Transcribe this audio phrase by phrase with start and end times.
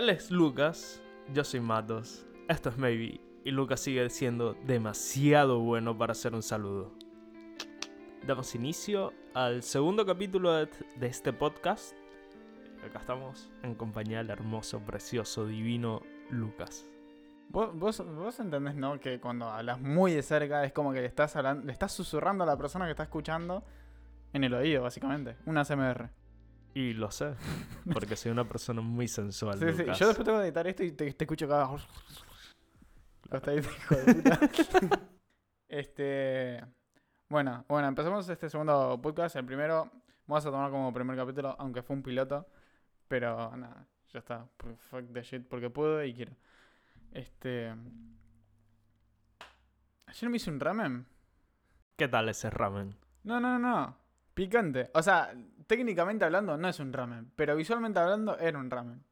[0.00, 1.02] Él es Lucas,
[1.34, 6.42] yo soy Matos, esto es Maybe, y Lucas sigue siendo demasiado bueno para hacer un
[6.42, 6.90] saludo.
[8.26, 10.70] Damos inicio al segundo capítulo de,
[11.02, 11.94] este podcast.
[12.82, 16.86] Acá estamos en compañía del hermoso, precioso, divino Lucas.
[17.50, 18.98] Vos, vos, vos entendés, ¿no?
[19.00, 22.44] Que cuando hablas muy de cerca es como que le estás, hablando, le estás susurrando
[22.44, 23.64] a la persona que está escuchando
[24.32, 25.36] en el oído, básicamente.
[25.44, 26.19] Una CMR.
[26.74, 27.34] Y lo sé,
[27.92, 29.58] porque soy una persona muy sensual.
[29.58, 29.78] Sí, sí.
[29.78, 29.98] Lucas.
[29.98, 31.68] Yo después tengo que editar esto y te, te escucho acá.
[33.28, 34.40] Lo está ahí, hijo de puta.
[35.68, 36.64] este.
[37.28, 39.36] Bueno, bueno, empezamos este segundo podcast.
[39.36, 39.90] El primero
[40.26, 42.46] vamos a tomar como primer capítulo, aunque fue un piloto.
[43.08, 44.46] Pero nada, ya está.
[44.56, 46.36] Por- Fuck the shit, porque puedo y quiero.
[47.12, 47.74] Este.
[50.06, 51.06] Ayer me hice un ramen.
[51.96, 52.96] ¿Qué tal ese ramen?
[53.24, 53.96] No, no, no, no.
[54.34, 54.90] Picante.
[54.94, 55.32] O sea,
[55.70, 59.04] técnicamente hablando no es un ramen, pero visualmente hablando era un ramen.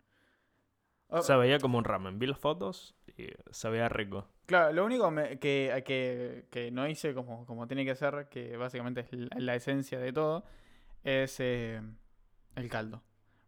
[1.23, 2.19] Se veía como un ramen.
[2.19, 4.29] Vi las fotos y se veía rico.
[4.47, 8.57] Claro, lo único me- que, que, que no hice como, como tiene que ser, que
[8.57, 10.45] básicamente es la, la esencia de todo,
[11.05, 11.81] es eh,
[12.57, 13.03] el caldo.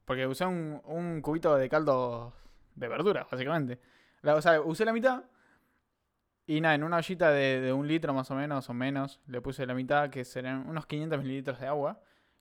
[0.04, 2.32] Porque usé un, un cubito de caldo
[2.76, 3.80] de verdura, básicamente.
[4.22, 5.24] La- o sea, usé la mitad
[6.46, 9.40] y nada, en una ollita de, de un litro más o menos o menos, le
[9.42, 12.00] puse la mitad, que serán unos 500 mililitros de agua,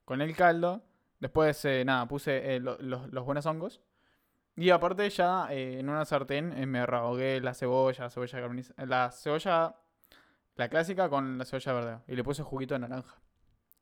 [0.10, 0.82] con el caldo.
[1.20, 3.80] Después, eh, nada, puse eh, lo- los, buenos hongos.
[4.56, 9.76] Y aparte ya eh, en una sartén me rehogué la cebolla, cebolla carboniz- la cebolla,
[10.56, 12.00] la clásica con la cebolla verde.
[12.08, 13.22] Y le puse juguito de naranja.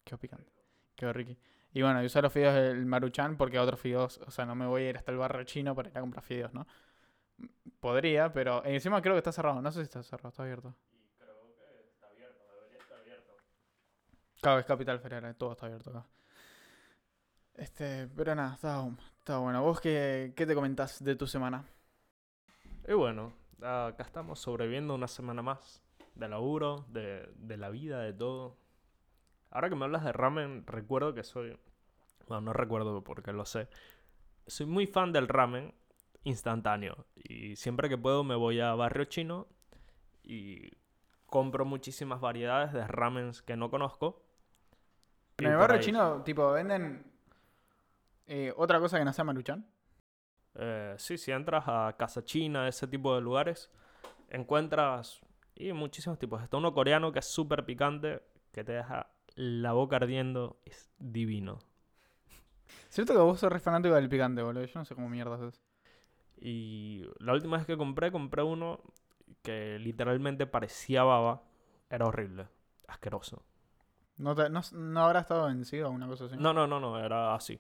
[0.03, 0.51] Qué picante.
[0.95, 1.33] Qué rico.
[1.73, 4.67] Y bueno, y usé los fideos del maruchan porque otros fideos, o sea, no me
[4.67, 6.67] voy a ir hasta el barrio chino para ir a comprar fideos, ¿no?
[7.79, 9.61] Podría, pero encima creo que está cerrado.
[9.61, 10.75] No sé si está cerrado, está abierto.
[14.41, 16.05] Claro, es Capital Federal, todo está abierto acá.
[17.55, 18.87] Este, pero nada, está,
[19.19, 19.63] está bueno.
[19.63, 21.65] ¿Vos qué, qué te comentás de tu semana?
[22.87, 25.81] Y bueno, acá estamos sobreviviendo una semana más
[26.15, 28.57] de laburo, de, de la vida, de todo.
[29.49, 31.57] Ahora que me hablas de ramen, recuerdo que soy...
[32.27, 33.67] Bueno, no recuerdo porque lo sé.
[34.45, 35.73] Soy muy fan del ramen
[36.23, 37.07] instantáneo.
[37.15, 39.47] Y siempre que puedo me voy a Barrio Chino
[40.23, 40.71] y
[41.25, 44.26] compro muchísimas variedades de ramens que no conozco.
[45.37, 47.05] En el barrio chino, tipo, venden
[48.27, 49.65] eh, otra cosa que no sea maruchan.
[50.55, 53.71] Eh, sí, si entras a Casa China, ese tipo de lugares,
[54.29, 55.21] encuentras
[55.55, 56.43] y muchísimos tipos.
[56.43, 58.21] Está uno coreano que es súper picante,
[58.51, 60.59] que te deja la boca ardiendo.
[60.65, 61.59] Es divino.
[62.89, 64.65] Cierto que vos sos re fanático del picante, boludo.
[64.65, 65.61] Yo no sé cómo mierda es.
[66.39, 68.81] Y la última vez que compré, compré uno
[69.41, 71.43] que literalmente parecía baba.
[71.89, 72.47] Era horrible.
[72.87, 73.43] Asqueroso.
[74.17, 76.35] ¿No, te- no, no habrá estado vencido o una cosa así?
[76.37, 77.59] No, no, no, no, era así.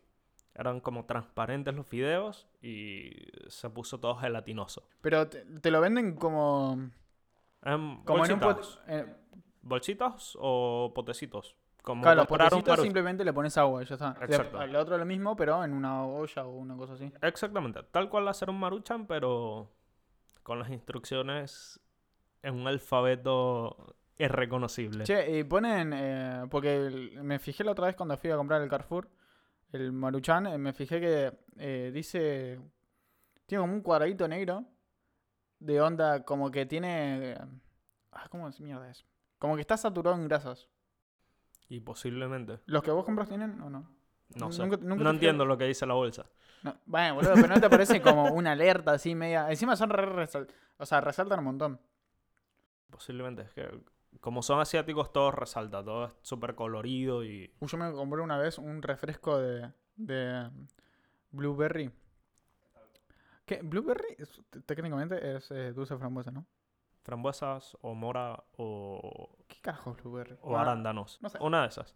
[0.55, 3.11] Eran como transparentes los fideos y
[3.47, 4.87] se puso todo gelatinoso.
[5.01, 6.89] Pero te, te lo venden como.
[7.63, 8.79] Em, Como en un pot- bolsitas.
[8.87, 9.15] eh,
[9.61, 11.55] ¿Bolsitas o potecitos?
[11.83, 14.17] Como claro, potecitos maru- simplemente le pones agua y ya está.
[14.21, 14.61] Exacto.
[14.61, 17.11] El otro lo mismo, pero en una olla o una cosa así.
[17.21, 19.69] Exactamente, tal cual hacer un maruchan, pero
[20.43, 21.79] con las instrucciones
[22.41, 25.03] en un alfabeto irreconocible.
[25.03, 25.93] Che, y ponen.
[25.93, 29.09] eh, porque me fijé la otra vez cuando fui a comprar el Carrefour,
[29.71, 32.59] el Maruchan, eh, me fijé que eh, dice.
[33.45, 34.65] Tiene como un cuadradito negro
[35.59, 37.35] de onda, como que tiene.
[38.11, 39.05] ah, ¿Cómo es mierda es?
[39.39, 40.67] Como que está saturado en grasas.
[41.69, 43.89] Y posiblemente, ¿Los que vos compras tienen o no?
[44.35, 44.61] no sé.
[44.61, 46.25] Nunca- nunca no entiendo lo que dice la bolsa.
[46.63, 49.49] No, Bueno, boludo, pero no te parece como una alerta así media.
[49.49, 50.47] Encima son re resal-
[50.77, 51.79] O sea, resaltan un montón.
[52.89, 53.69] Posiblemente, es que
[54.19, 57.53] como son asiáticos, todo resalta, todo es súper colorido y...
[57.61, 60.49] Yo me compré una vez un refresco de, de
[61.31, 61.91] Blueberry.
[63.45, 63.61] ¿Qué?
[63.63, 64.17] Blueberry
[64.65, 66.45] técnicamente es eh, dulce frambuesa, ¿no?
[67.03, 70.33] Frambuesas o mora o, ¿Qué carajo es Blueberry?
[70.41, 71.21] o Bueno, arándanos.
[71.21, 71.37] no sé.
[71.41, 71.95] Una de esas.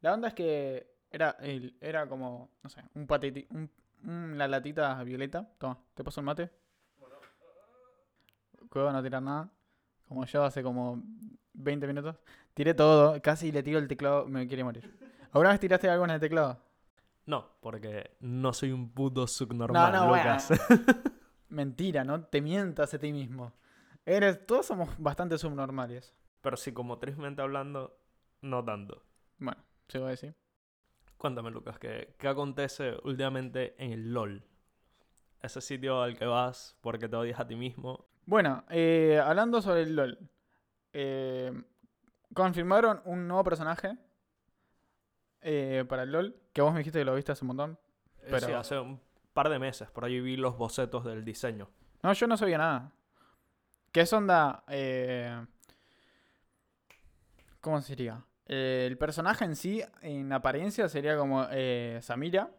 [0.00, 3.70] La onda es que era, el- era como, no sé, un patiti, un,
[4.04, 5.48] un- la latita violeta.
[5.58, 6.50] Toma, ¿te paso el mate?
[8.68, 9.50] Cuidado no tirar nada.
[10.08, 11.02] Como yo hace como
[11.58, 12.16] 20 minutos.
[12.54, 14.98] Tiré todo, casi le tiro el teclado, me quiere morir.
[15.32, 16.58] ¿Alguna vez tiraste algo en el teclado?
[17.26, 20.08] No, porque no soy un puto subnormal, no.
[20.08, 20.48] Lucas.
[21.50, 23.52] Mentira, no te mientas a ti mismo.
[24.06, 26.14] Eres, todos somos bastante subnormales.
[26.40, 27.98] Pero psicomotricmente hablando,
[28.40, 29.02] no tanto.
[29.38, 30.34] Bueno, se va a decir.
[31.18, 34.44] Cuéntame, Lucas, ¿qué, qué acontece últimamente en el LOL?
[35.42, 38.06] Ese sitio al que vas porque te odias a ti mismo.
[38.24, 40.18] Bueno, eh, hablando sobre el LOL.
[41.00, 41.52] Eh,
[42.34, 43.96] confirmaron un nuevo personaje
[45.40, 46.36] eh, para el LOL.
[46.52, 47.78] Que vos me dijiste que lo viste hace un montón.
[48.22, 49.00] Eh, Pero- Sí, hace un
[49.32, 49.88] par de meses.
[49.90, 51.70] Por ahí vi los bocetos del diseño.
[52.02, 52.92] No, yo no sabía nada.
[53.92, 54.64] ¿Qué es onda?
[54.68, 55.46] Eh,
[57.60, 58.24] ¿Cómo sería?
[58.46, 62.50] Eh, el personaje en sí, en apariencia, sería como eh, Samira.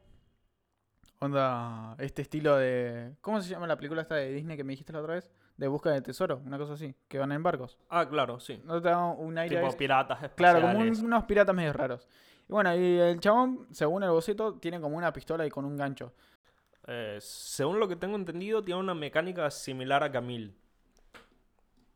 [1.19, 3.15] Onda, este estilo de...
[3.21, 5.30] ¿Cómo se llama la película esta de Disney que me dijiste la otra vez?
[5.59, 7.77] De busca de tesoro, una cosa así, que van en barcos.
[7.89, 8.61] Ah, claro, sí.
[8.63, 9.59] No te da un aire...
[9.59, 10.61] Tipo piratas espaciales.
[10.61, 12.07] Claro, como un- unos piratas medio raros.
[12.47, 15.75] Y bueno, y el chabón, según el boceto, tiene como una pistola y con un
[15.75, 16.13] gancho.
[16.88, 20.53] Eh, según lo que tengo entendido, tiene una mecánica similar a Camille.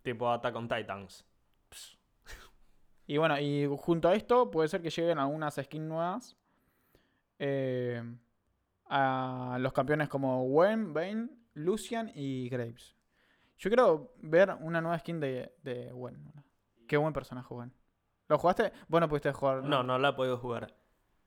[0.01, 1.25] Tipo Attack on Titans.
[1.69, 1.97] Pss,
[3.07, 6.35] Y bueno, y junto a esto puede ser que lleguen algunas skins nuevas.
[7.39, 8.03] eh,
[8.87, 12.95] a los campeones como Gwen, Bane, Lucian y Graves.
[13.57, 16.31] Yo quiero ver una nueva skin de, de Gwen.
[16.87, 17.73] Qué buen personaje, Gwen.
[18.27, 18.71] ¿Lo jugaste?
[18.87, 19.63] Bueno, pudiste jugar.
[19.63, 20.73] No, no la he podido jugar.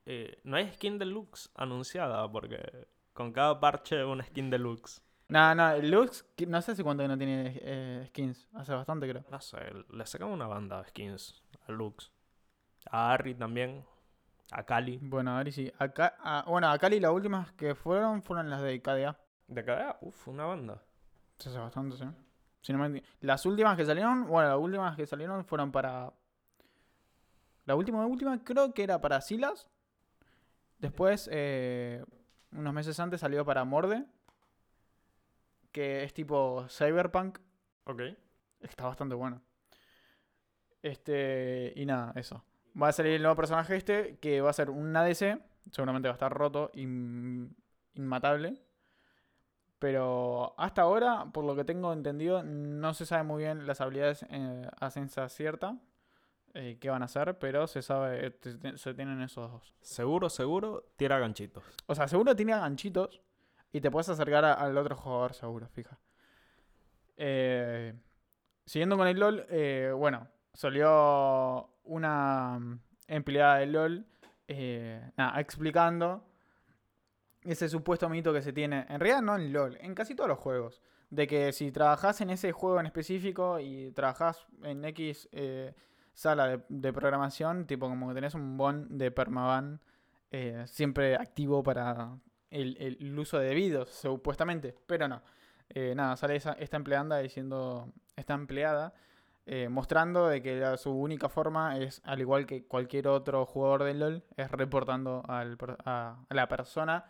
[0.04, 5.02] Eh, no hay skin deluxe anunciada porque con cada parche una skin deluxe.
[5.28, 8.48] No, no, el Lux, no sé si cuánto que no tiene eh, skins.
[8.54, 9.24] Hace bastante, creo.
[9.28, 9.58] No sé,
[9.90, 12.12] le sacan una banda de skins a Lux.
[12.92, 13.84] A Harry también.
[14.52, 15.00] A Kali.
[15.02, 15.72] Bueno, a ver si.
[15.80, 19.18] Acá, a- bueno, a Cali las últimas que fueron fueron las de KDA.
[19.48, 20.80] De cada, uff, una banda.
[21.38, 22.04] Hace bastante, sí.
[22.62, 26.12] Si no me Las últimas que salieron, bueno, las últimas que salieron fueron para.
[27.64, 29.68] La última, última creo que era para Silas.
[30.78, 32.04] Después, eh,
[32.52, 34.04] unos meses antes salió para Morde.
[35.72, 37.38] Que es tipo Cyberpunk.
[37.84, 38.02] Ok.
[38.60, 39.42] Está bastante bueno.
[40.82, 41.72] Este.
[41.76, 42.42] Y nada, eso.
[42.80, 44.18] Va a salir el nuevo personaje este.
[44.18, 45.40] Que va a ser un ADC.
[45.70, 46.70] Seguramente va a estar roto.
[46.74, 47.54] in-
[47.94, 48.62] inmatable.
[49.78, 54.24] Pero hasta ahora, por lo que tengo entendido, no se sabe muy bien las habilidades
[54.30, 55.76] eh, a ciencia cierta.
[56.54, 57.38] eh, qué van a hacer.
[57.38, 58.38] Pero se sabe.
[58.76, 59.74] se tienen esos dos.
[59.82, 61.62] Seguro, seguro, tira ganchitos.
[61.86, 63.20] O sea, seguro tiene ganchitos.
[63.72, 65.98] Y te puedes acercar a- al otro jugador, seguro, fija.
[67.18, 67.94] Eh,
[68.64, 72.58] siguiendo con el LOL, eh, bueno, salió una
[73.06, 74.06] empleada del LOL
[74.48, 76.24] eh, nada, explicando
[77.46, 78.86] ese supuesto mito que se tiene.
[78.88, 80.82] En realidad, no en LOL, en casi todos los juegos.
[81.10, 85.72] De que si trabajás en ese juego en específico y trabajás en X eh,
[86.14, 89.80] sala de, programación, tipo como que tenés un bon de permaban
[90.32, 92.18] eh, siempre activo para
[92.50, 95.22] el, el- uso de debido, supuestamente, pero no.
[95.68, 98.92] Eh, nada, sale esa- esta empleada diciendo, esta empleada,
[99.46, 103.94] eh, mostrando de que su única forma es, al igual que cualquier otro jugador de
[103.94, 107.04] LOL, es reportando al a la persona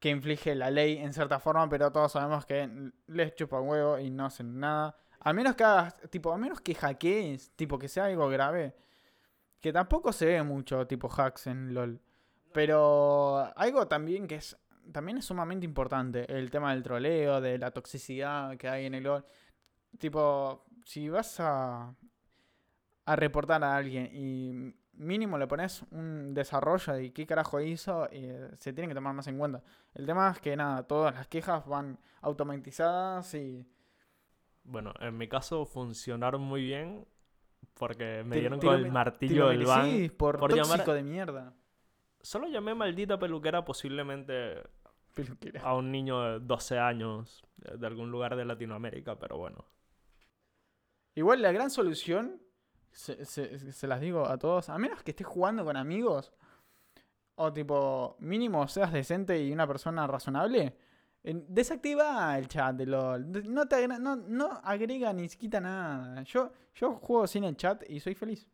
[0.00, 3.98] que inflige la ley en cierta forma, pero todos sabemos que les chupa un huevo
[3.98, 4.96] y no hacen nada.
[5.20, 8.74] A menos que hagas, tipo, a menos que hackees, tipo, que sea algo grave.
[9.60, 12.00] Que tampoco se ve mucho, tipo, hacks en LOL.
[12.52, 14.56] Pero algo también que es
[14.92, 19.04] también es sumamente importante, el tema del troleo, de la toxicidad que hay en el
[19.04, 19.24] LoL.
[19.98, 21.94] Tipo, si vas a,
[23.04, 28.50] a reportar a alguien y mínimo le pones un desarrollo de qué carajo hizo, eh,
[28.58, 29.62] se tiene que tomar más en cuenta.
[29.94, 33.66] El tema es que nada, todas las quejas van automatizadas y...
[34.62, 37.06] Bueno, en mi caso funcionaron muy bien
[37.74, 39.86] porque me dieron con el martillo lo del ban.
[39.86, 41.54] merecís por, por tóxico llamar- de mierda.
[42.20, 44.62] Solo llamé maldita peluquera posiblemente
[45.14, 45.62] Peluquera.
[45.62, 49.64] a un niño de 12 años de algún lugar de Latinoamérica, pero bueno.
[51.14, 52.40] Igual la gran solución,
[52.92, 56.32] se, se- se las digo a todos, a menos que estés jugando con amigos,
[57.36, 60.76] o tipo, mínimo seas decente y una persona razonable,
[61.22, 63.52] desactiva el chat de LOL.
[63.52, 66.22] No, te agra- no, no agrega ni quita nada.
[66.22, 68.46] Yo, yo juego sin el chat y soy feliz.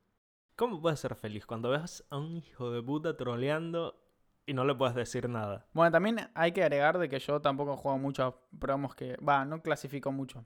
[0.57, 4.01] ¿Cómo puedes ser feliz cuando ves a un hijo de puta troleando
[4.47, 5.67] y no le puedes decir nada?
[5.73, 9.17] Bueno, también hay que agregar de que yo tampoco juego muchos promos que...
[9.17, 10.45] Va, no clasifico mucho.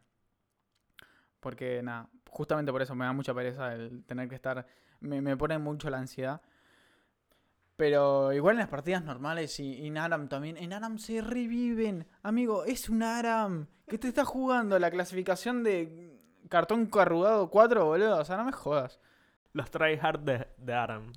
[1.41, 4.67] Porque nada, justamente por eso me da mucha pereza el tener que estar...
[5.01, 6.41] Me, me pone mucho la ansiedad.
[7.77, 10.57] Pero igual en las partidas normales y, en Aram también.
[10.59, 12.07] En Aram se reviven.
[12.23, 13.67] Amigo, es un Aram.
[13.89, 14.79] que te está jugando?
[14.79, 16.19] La clasificación de
[16.51, 18.19] cartón carrugado 4, boludo.
[18.19, 19.01] O sea, no me jodas.
[19.55, 21.13] Los tryhard de, de Aram.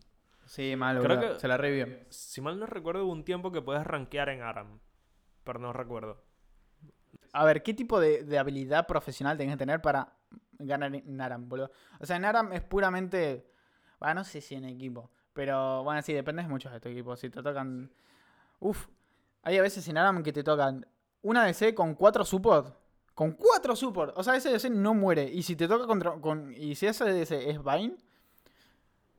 [0.46, 1.34] Sí, malo, Creo boludo.
[1.34, 2.06] que- Se la reviven.
[2.10, 4.80] Si mal no recuerdo, hubo un tiempo que puedes rankear en Aram.
[5.44, 6.24] Pero no recuerdo.
[7.34, 10.14] A ver, ¿qué tipo de, de habilidad profesional tenés que tener para
[10.60, 11.72] ganar en Aram, boludo?
[12.00, 13.50] O sea, en Aram es puramente.
[14.00, 15.10] Bueno, no sé si en equipo.
[15.34, 17.16] Pero bueno, sí, dependes mucho de tu equipo.
[17.16, 17.92] Si te tocan.
[18.60, 18.88] Uf.
[19.44, 20.86] Hay a veces en Aram que te tocan
[21.22, 22.76] una DC con cuatro support.
[23.14, 24.18] Con cuatro support.
[24.18, 25.26] O sea, ese DC no muere.
[25.26, 26.14] Y si te toca contra.
[26.14, 27.96] Con, y si ese DC es Vayne.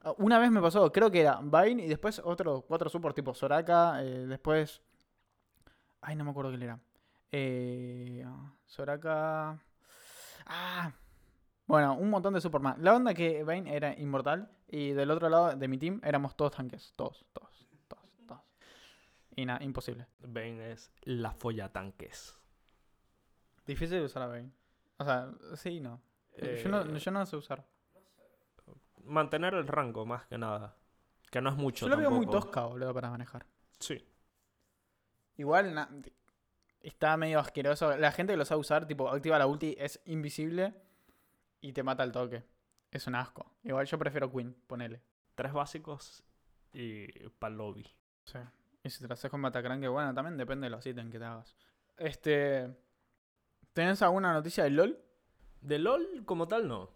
[0.02, 3.34] ah, Una vez me pasó, creo que era Vayne y después otro cuatro support tipo
[3.34, 4.02] Soraka.
[4.02, 4.82] eh, después
[6.00, 6.78] Ay, no me acuerdo quién era.
[7.32, 8.26] Eh,
[8.66, 9.58] Soraka.
[10.46, 10.92] Ah.
[11.66, 12.76] Bueno, un montón de Superman.
[12.82, 16.52] La onda que Bane era inmortal y del otro lado de mi team éramos todos
[16.52, 16.92] tanques.
[16.94, 18.42] Todos, todos, todos, todos.
[19.34, 20.06] Y nada, imposible.
[20.20, 22.36] Bane es la folla tanques.
[23.66, 24.50] Difícil de usar a Bane.
[24.98, 26.00] O sea, sí y no.
[26.36, 27.64] yo, no Eh, yo no sé usar.
[29.04, 30.76] Mantener el rango, más que nada.
[31.30, 33.46] Que no es mucho Yo lo veo muy tosca, boludo, para manejar.
[33.80, 34.06] Sí.
[35.36, 35.90] Igual na-
[36.80, 37.96] está medio asqueroso.
[37.96, 40.74] La gente que lo sabe usar, tipo, activa la ulti, es invisible
[41.64, 42.44] y te mata al toque.
[42.90, 43.50] Es un asco.
[43.62, 45.02] Igual yo prefiero Queen, ponele.
[45.34, 46.22] Tres básicos
[46.74, 47.06] y
[47.38, 47.90] para lobby.
[48.24, 48.38] Sí.
[48.82, 51.24] Y si te haces con Batacran, que bueno, también depende de los ítems que te
[51.24, 51.56] hagas.
[51.96, 52.70] Este.
[53.72, 54.98] ¿Tenés alguna noticia de LOL?
[55.62, 56.90] De LOL como tal, no.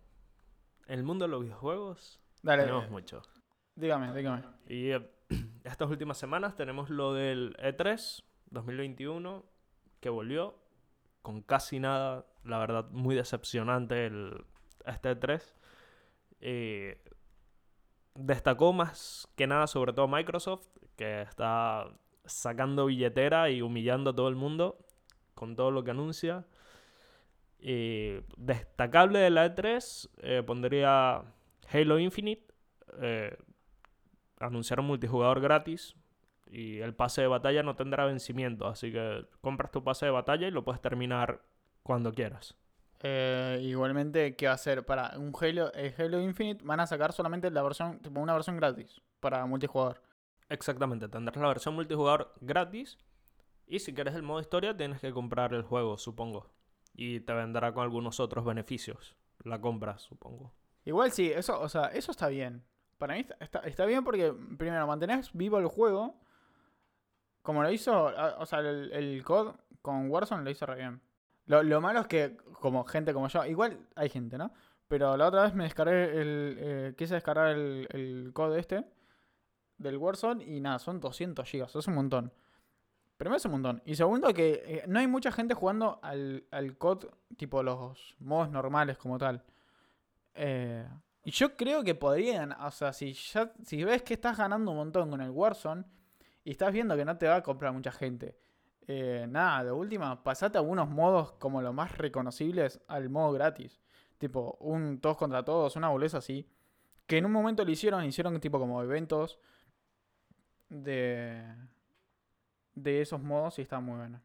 [0.87, 3.23] En el mundo de los videojuegos Dale, tenemos mucho.
[3.75, 4.43] dígame, dígame.
[4.67, 5.11] Y eh,
[5.65, 9.47] estas últimas semanas tenemos lo del E E3 2021
[10.01, 10.59] que volvió
[11.23, 14.45] con casi nada, la verdad muy decepcionante el,
[14.91, 15.55] este E3.
[16.41, 17.03] Eh,
[18.15, 20.67] destacó más que nada sobre todo Microsoft
[20.97, 21.89] que está
[22.25, 24.79] sacando billetera y humillando a todo el mundo
[25.35, 26.47] con todo lo que anuncia.
[27.61, 31.23] Y destacable de la E3 eh, pondría
[31.73, 32.47] Halo Infinite.
[33.01, 33.37] eh,
[34.41, 35.97] anunciaron multijugador gratis
[36.47, 40.47] y el pase de batalla no tendrá vencimiento, así que compras tu pase de batalla
[40.47, 41.43] y lo puedes terminar
[41.83, 42.57] cuando quieras.
[43.01, 44.85] Eh, igualmente, ¿qué va a ser?
[44.85, 49.45] Para un Halo, Infinite van a sacar solamente la versión, tipo una versión gratis para
[49.47, 50.03] multijugador.
[50.49, 52.99] Exactamente, tendrás la versión multijugador gratis
[53.67, 56.51] y si quieres el modo historia tienes que comprar el juego, supongo.
[56.95, 59.15] Y te vendrá con algunos otros beneficios.
[59.45, 60.53] La compra, supongo.
[60.85, 62.65] Igual sí, eso, o sea, eso está bien.
[62.97, 66.19] Para mí está, está- está bien porque, primero, mantenés vivo el juego.
[67.43, 71.01] Como lo hizo, o sea, el, el COD con Warzone lo hizo re bien.
[71.49, 74.53] Lo, lo malo es que, como gente como yo, igual hay gente, ¿no?
[74.87, 76.57] Pero la otra vez me descargué el.
[76.59, 78.85] eh, quise descargar el, el COD este
[79.79, 82.33] del Warzone y nada, son 200 gigas, es un montón.
[83.17, 83.83] Primero es un montón.
[83.85, 88.51] Y segundo, que eh, no hay mucha gente jugando al, al COD, tipo los modos
[88.51, 89.43] normales como tal.
[90.35, 90.87] Eh,
[91.25, 94.77] y yo creo que podrían, o sea, si ya, si ves que estás ganando un
[94.77, 95.85] montón con el Warzone
[96.45, 98.39] y estás viendo que no te va a comprar mucha gente,
[98.91, 103.79] eh, nada, de última, pasate algunos modos como los más reconocibles al modo gratis.
[104.17, 106.49] Tipo, un todos contra todos, una boleza así.
[107.07, 109.39] Que en un momento lo hicieron, hicieron tipo como eventos
[110.71, 111.55] de,
[112.75, 114.23] de esos modos y está muy bueno.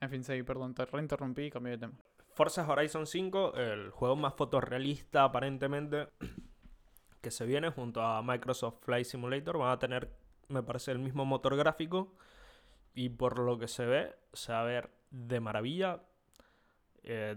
[0.00, 1.94] En fin, sí, perdón, te reinterrumpí y cambié de tema.
[2.34, 6.08] Forza Horizon 5, el juego más fotorrealista aparentemente
[7.20, 10.12] que se viene junto a Microsoft Flight Simulator, van a tener,
[10.48, 12.14] me parece, el mismo motor gráfico
[12.94, 16.02] y por lo que se ve, se va a ver de maravilla.
[17.02, 17.36] Eh,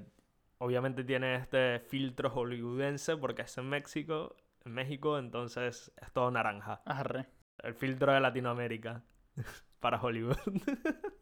[0.60, 4.36] obviamente tiene este filtro hollywoodense porque es en México,
[4.66, 6.82] en México, entonces es todo naranja.
[6.86, 7.28] Arre.
[7.60, 9.04] El filtro de Latinoamérica
[9.80, 10.38] para Hollywood.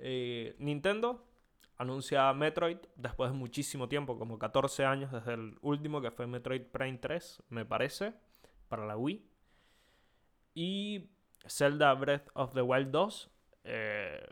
[0.00, 1.28] Eh, Nintendo
[1.76, 6.62] anuncia Metroid después de muchísimo tiempo, como 14 años desde el último que fue Metroid
[6.62, 8.14] Prime 3, me parece,
[8.68, 9.28] para la Wii.
[10.54, 11.10] Y
[11.46, 13.30] Zelda Breath of the Wild 2.
[13.64, 14.26] eh,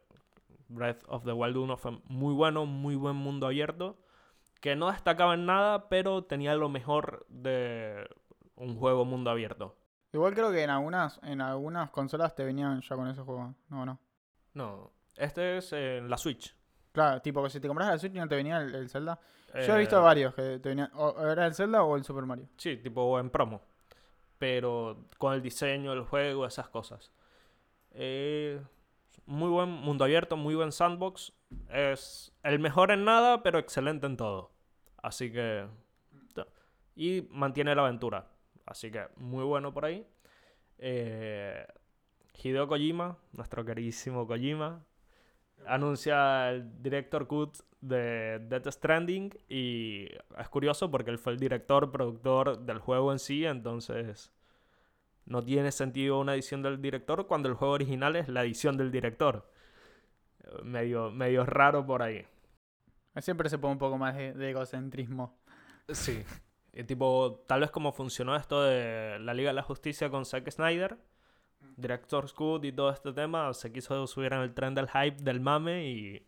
[0.68, 3.98] Breath of the Wild 1 fue muy bueno, muy buen mundo abierto.
[4.60, 8.08] Que no destacaba en nada, pero tenía lo mejor de
[8.56, 9.76] un juego mundo abierto.
[10.12, 13.54] Igual creo que en algunas, en algunas consolas te venían ya con ese juego.
[13.68, 14.00] No, no.
[14.54, 16.56] No, este es en la Switch.
[16.92, 19.20] Claro, tipo que si te compras la Switch no te venía el, el Zelda.
[19.52, 20.90] Yo he Eh, visto varios que te venían.
[20.94, 22.48] O era el Zelda o el Super Mario.
[22.56, 23.60] Sí, tipo en promo.
[24.38, 27.12] Pero con el diseño del juego, esas cosas.
[27.92, 28.60] Eh,
[29.24, 31.32] muy buen mundo abierto, muy buen sandbox.
[31.70, 34.52] Es el mejor en nada, pero excelente en todo.
[35.02, 35.66] Así que...
[36.94, 38.26] Y mantiene la aventura.
[38.64, 40.06] Así que muy bueno por ahí.
[40.78, 41.66] Eh,
[42.42, 44.84] Hideo Kojima, nuestro queridísimo Kojima,
[45.66, 51.90] anuncia el director cut de Death Stranding y es curioso porque él fue el director,
[51.90, 54.32] productor del juego en sí, entonces
[55.24, 58.90] no tiene sentido una edición del director cuando el juego original es la edición del
[58.90, 59.50] director.
[60.62, 62.24] Medio, medio raro por ahí.
[63.18, 65.36] Siempre se pone un poco más de, de egocentrismo.
[65.88, 66.22] Sí.
[66.72, 70.50] Y tipo, tal vez como funcionó esto de la Liga de la Justicia con Zack
[70.50, 70.98] Snyder,
[71.76, 75.40] Director's Cut y todo este tema, se quiso subir en el tren del hype del
[75.40, 76.22] mame y,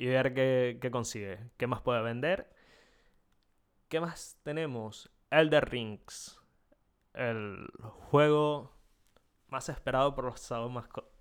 [0.00, 2.50] y ver qué, qué consigue, qué más puede vender.
[3.90, 5.10] ¿Qué más tenemos?
[5.30, 6.40] Elder Rings,
[7.12, 7.68] el
[8.08, 8.72] juego
[9.48, 10.40] más esperado por los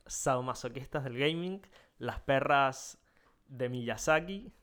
[0.05, 1.61] sadomasoquistas del gaming,
[1.97, 3.03] las perras
[3.47, 4.53] de Miyazaki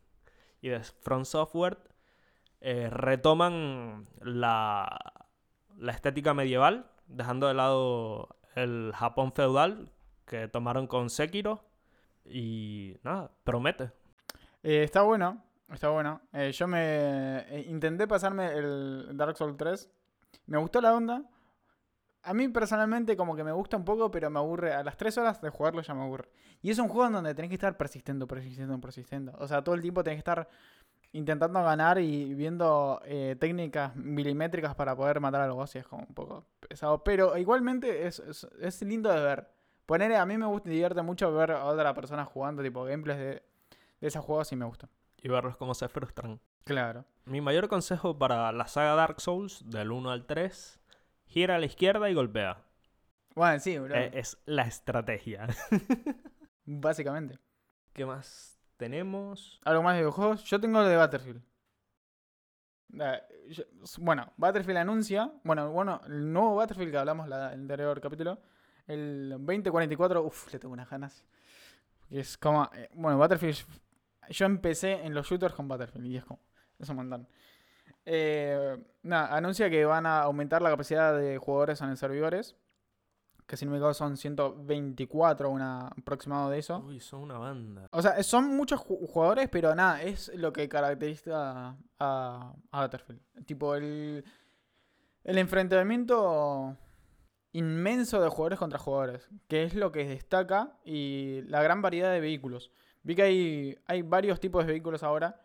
[0.62, 1.76] y de From Software
[2.62, 5.28] eh, retoman la,
[5.76, 9.92] la estética medieval, dejando de lado el Japón feudal
[10.25, 11.66] que tomaron con Sekiro.
[12.25, 13.92] Y nada, promete.
[14.63, 16.21] Eh, está bueno, está bueno.
[16.33, 19.89] Eh, yo me eh, intenté pasarme el Dark Souls 3.
[20.47, 21.25] Me gustó la onda.
[22.23, 24.73] A mí personalmente como que me gusta un poco, pero me aburre.
[24.73, 26.29] A las 3 horas de jugarlo ya me aburre.
[26.61, 29.33] Y es un juego en donde tenés que estar persistiendo, persistiendo, persistiendo.
[29.39, 30.49] O sea, todo el tiempo tenés que estar
[31.13, 36.05] intentando ganar y viendo eh, técnicas milimétricas para poder matar al boss y es como
[36.09, 37.03] un poco pesado.
[37.05, 39.49] Pero igualmente es, es, es lindo de ver.
[39.87, 43.43] Poner, a mí me gusta, divierte mucho ver a otra persona jugando, tipo gameplays de,
[44.00, 44.88] de esos juegos y me gusta.
[45.23, 46.41] Y verlos cómo se frustran.
[46.65, 47.05] Claro.
[47.25, 50.81] Mi mayor consejo para la saga Dark Souls, del 1 al 3,
[51.26, 52.62] gira a la izquierda y golpea.
[53.35, 53.95] Bueno, sí, bro.
[53.95, 55.47] Eh, es la estrategia.
[56.65, 57.38] Básicamente.
[57.93, 59.61] ¿Qué más tenemos?
[59.65, 60.45] ¿Algo más de videojuegos?
[60.45, 61.43] Yo tengo lo de Battlefield.
[62.99, 63.65] Eh, yo-
[63.99, 65.33] bueno, Battlefield anuncia.
[65.45, 68.41] Bueno, bueno, el nuevo Battlefield que hablamos la- en el anterior capítulo.
[68.87, 70.23] El 2044.
[70.25, 71.25] Uf, le tengo unas ganas.
[72.11, 72.71] Es como.
[72.75, 73.57] eh, bueno, Battlefield.
[74.30, 76.40] Yo empecé en los shooters con Battlefield y es como.
[76.78, 77.28] Es un montón.
[78.04, 82.54] Eh, nada, anuncia que van a aumentar la capacidad de jugadores en servidores.
[83.47, 86.80] Que si no me equivoco son 124, un aproximado de eso.
[86.80, 87.87] Uy, son una banda.
[87.92, 93.21] O sea, son muchos ju- jugadores, pero nada, es lo que caracteriza a, a Battlefield.
[93.47, 94.25] Tipo, el,
[95.23, 96.76] el enfrentamiento
[97.52, 102.21] inmenso de jugadores contra jugadores, que es lo que destaca, y la gran variedad de
[102.21, 102.73] vehículos.
[103.07, 105.41] Vi que hay, hay varios tipos de vehículos ahora.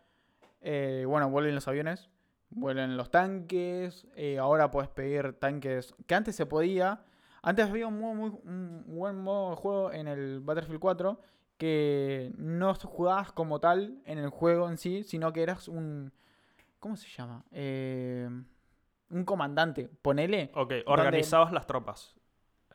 [0.62, 2.10] Eh, bueno, vuelven los aviones,
[2.50, 7.04] vuelven los tanques, eh, ahora puedes pedir tanques que antes se podía.
[7.44, 11.22] Antes había un, modo muy, un buen modo de juego en el Battlefield 4
[11.60, 16.12] que no jugabas como tal en el juego en sí, sino que eras un...
[16.80, 17.46] ¿Cómo se llama?
[17.52, 18.28] Eh,
[19.12, 20.50] un comandante, ponele.
[20.56, 22.16] Ok, organizabas las tropas.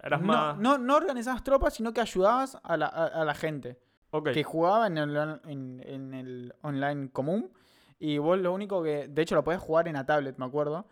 [0.01, 0.59] Eras no, más.
[0.59, 4.45] no, no organizabas tropas, sino que ayudabas a la, a, a la gente ok, que
[4.45, 7.51] jugaba en el, en, en el online común.
[7.99, 9.09] Y vos lo único que...
[9.09, 10.87] De hecho, lo podés jugar en la tablet, me acuerdo.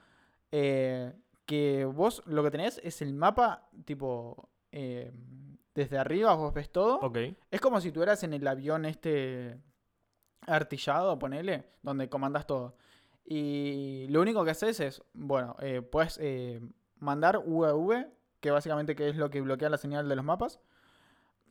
[0.52, 1.12] eh,
[1.46, 4.48] que vos lo que tenés es el mapa, tipo...
[4.72, 5.12] eh,
[5.74, 7.00] desde arriba vos ves todo.
[7.00, 7.18] ok.
[7.50, 9.58] Es como si tú eras en el avión este
[10.46, 12.76] artillado, ponele, donde comandas todo.
[13.26, 16.60] Y lo único que haces es, bueno, eh, puedes eh,
[17.00, 18.06] mandar UAV,
[18.40, 20.60] que básicamente que es lo que bloquea la señal de los mapas.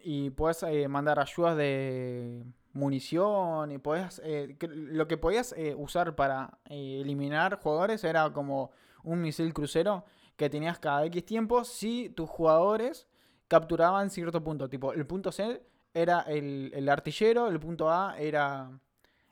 [0.03, 3.79] Y puedes eh, mandar ayudas de munición y
[4.23, 8.71] eh, lo que podías eh, usar para eliminar jugadores era como
[9.03, 10.03] un misil crucero
[10.35, 13.07] que tenías cada X tiempo si tus jugadores
[13.47, 14.67] capturaban cierto punto.
[14.69, 15.63] Tipo, el punto C
[15.93, 18.71] era el, el artillero, el punto A era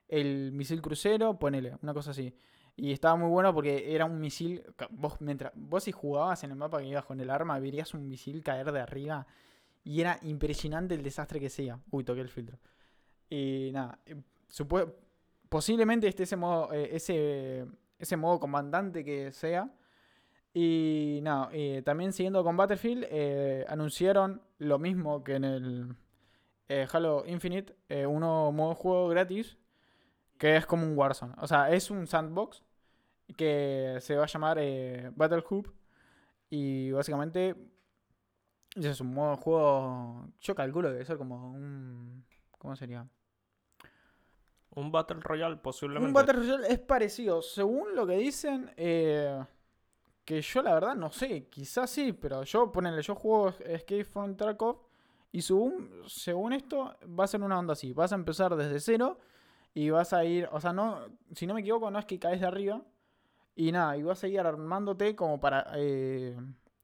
[0.07, 2.33] el misil crucero, ponele, una cosa así.
[2.75, 4.63] Y estaba muy bueno porque era un misil.
[4.91, 8.07] Vos, mientras, vos si jugabas en el mapa que ibas con el arma, verías un
[8.07, 9.27] misil caer de arriba.
[9.83, 11.79] Y era impresionante el desastre que sea.
[11.89, 12.59] Uy, toqué el filtro.
[13.29, 13.99] Y nada.
[14.05, 14.15] eh,
[15.49, 17.65] posiblemente esté ese modo, eh, ese,
[17.97, 19.73] ese modo comandante que sea.
[20.53, 23.05] Y nada, eh, también siguiendo con Battlefield,
[23.69, 25.95] anunciaron lo mismo que en el
[26.91, 27.73] Halo Infinite,
[28.05, 29.57] un nuevo modo juego gratis
[30.37, 31.33] que es como un Warzone.
[31.37, 32.63] O sea, es un sandbox
[33.37, 34.57] que se va a llamar
[35.15, 35.71] Battle Hoop.
[36.49, 37.55] Y básicamente
[38.75, 40.27] es un modo de juego.
[40.39, 42.25] Yo calculo que debe ser como un.
[42.57, 43.07] ¿Cómo sería?
[44.75, 46.07] Un Battle Royale posiblemente.
[46.07, 47.41] Un Battle Royale es parecido.
[47.41, 49.43] Según lo que dicen, eh,
[50.23, 54.35] que yo la verdad no sé, quizás sí, pero yo, ponele, yo juego Escape from
[54.35, 54.79] Tarkov
[55.31, 57.91] y según, según esto va a ser una onda así.
[57.93, 59.19] Vas a empezar desde cero
[59.73, 60.99] y vas a ir, o sea, no,
[61.33, 62.81] si no me equivoco, no es que caes de arriba
[63.55, 66.37] y nada, y vas a ir armándote como para eh,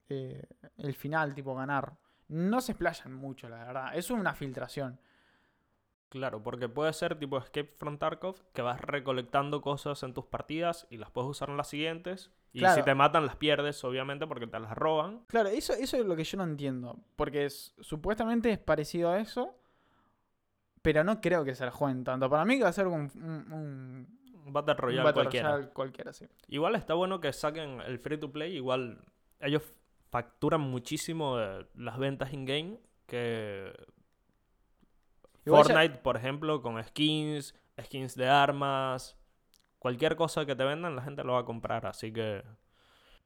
[0.09, 0.43] eh,
[0.77, 1.93] el final, tipo ganar.
[2.29, 3.95] No se explayan mucho, la verdad.
[3.95, 4.99] Es una filtración.
[6.09, 10.87] Claro, porque puede ser tipo Escape from Tarkov, que vas recolectando cosas en tus partidas
[10.89, 12.31] y las puedes usar en las siguientes.
[12.53, 12.75] Y Claro.
[12.75, 15.19] si te matan, las pierdes, obviamente, porque te las roban.
[15.27, 16.97] Claro, eso, eso es lo que yo no entiendo.
[17.17, 19.53] Porque es- supuestamente es parecido a eso.
[20.81, 22.29] Pero no creo que se la jueguen tanto.
[22.29, 25.51] Para mí que va a ser un, un, un- Battle un Royale Battle cualquiera.
[25.51, 26.25] Royale cualquiera, sí.
[26.47, 28.55] Igual está bueno que saquen el free to play.
[28.55, 29.03] Igual
[29.41, 29.61] ellos
[30.17, 32.79] facturan muchísimo de las ventas in-game.
[33.05, 33.71] Que
[35.45, 39.15] ya- Fortnite, por ejemplo, con skins, skins de armas,
[39.79, 41.85] cualquier cosa que te vendan, la gente lo va a comprar.
[41.85, 42.43] Así que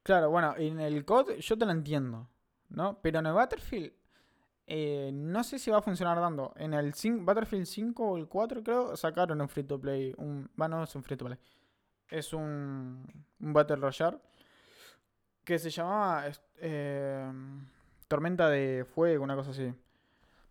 [0.03, 2.27] Claro, bueno, en el COD yo te lo entiendo.
[2.69, 2.99] ¿no?
[3.01, 3.91] Pero en el Battlefield
[4.65, 6.53] eh, no sé si va a funcionar dando.
[6.55, 10.13] En el Battlefield 5 o el 4 creo sacaron un free to play.
[10.17, 11.37] Un, va, no es un free to play.
[12.09, 13.05] Es un,
[13.41, 14.17] un Battle Royale
[15.43, 16.25] que se llamaba
[16.57, 17.31] eh,
[18.07, 19.63] Tormenta de Fuego, una cosa así.
[19.63, 19.75] Eh,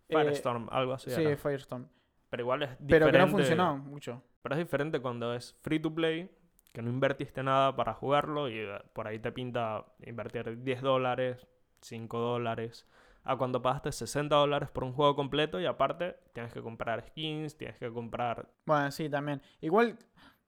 [0.07, 1.09] Firestorm, algo así.
[1.09, 1.37] sí, era.
[1.37, 1.87] Firestorm.
[2.29, 2.87] Pero igual es diferente.
[2.87, 4.23] Pero que no funcionó mucho.
[4.41, 6.29] Pero es diferente cuando es free to play,
[6.73, 11.47] que no invertiste nada para jugarlo y eh, por ahí te pinta invertir 10 dólares,
[11.81, 12.87] 5 dólares,
[13.23, 17.57] a cuando pagaste 60 dólares por un juego completo y aparte tienes que comprar skins,
[17.57, 18.49] tienes que comprar...
[18.65, 19.41] Bueno, sí, también.
[19.59, 19.99] Igual,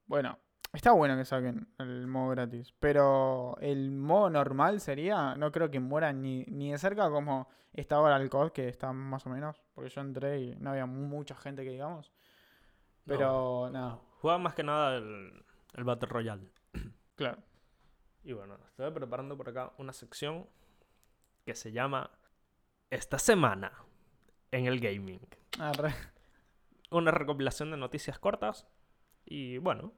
[0.07, 0.39] bueno,
[0.73, 2.73] está bueno que saquen el modo gratis.
[2.79, 7.95] Pero el modo normal sería, no creo que muera ni, ni de cerca como está
[7.95, 9.61] ahora el COD, que está más o menos.
[9.73, 12.11] Porque yo entré y no había mucha gente que digamos.
[13.05, 16.49] Pero nada, Juega más que nada el, el Battle Royale.
[17.15, 17.43] claro.
[18.23, 20.47] Y bueno, estoy preparando por acá una sección
[21.45, 22.09] que se llama
[22.89, 23.73] Esta semana
[24.51, 25.19] en el gaming.
[25.59, 25.93] Arre.
[26.89, 28.65] una recopilación de noticias cortas.
[29.25, 29.91] Y bueno,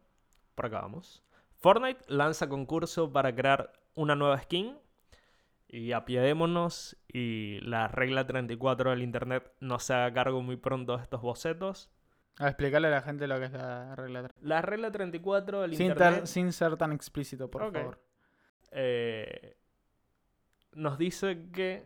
[0.55, 1.23] por acá vamos.
[1.57, 4.77] Fortnite lanza concurso para crear una nueva skin.
[5.67, 11.03] Y apiadémonos y la regla 34 del internet no se haga cargo muy pronto de
[11.03, 11.89] estos bocetos.
[12.37, 14.23] A explicarle a la gente lo que es la regla.
[14.23, 17.99] tra- La regla 34 del Sin, internet tar- sin ser tan explícito, por favor.
[18.71, 19.57] eh,
[20.73, 21.83] nos dice que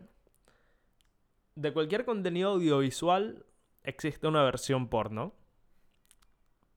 [1.54, 3.46] de cualquier contenido audiovisual
[3.82, 5.34] existe una versión porno.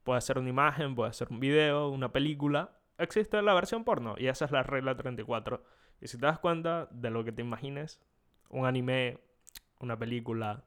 [0.03, 2.77] Puede ser una imagen, puede ser un video, una película.
[2.97, 5.63] Existe la versión porno y esa es la regla 34.
[6.01, 7.99] Y si te das cuenta de lo que te imagines,
[8.49, 9.19] un anime,
[9.79, 10.65] una película,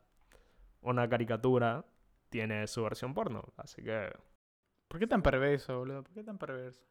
[0.80, 1.84] una caricatura,
[2.30, 3.52] tiene su versión porno.
[3.56, 4.10] Así que
[4.88, 6.02] ¿Por qué tan perverso, boludo?
[6.02, 6.82] ¿Por qué tan perverso?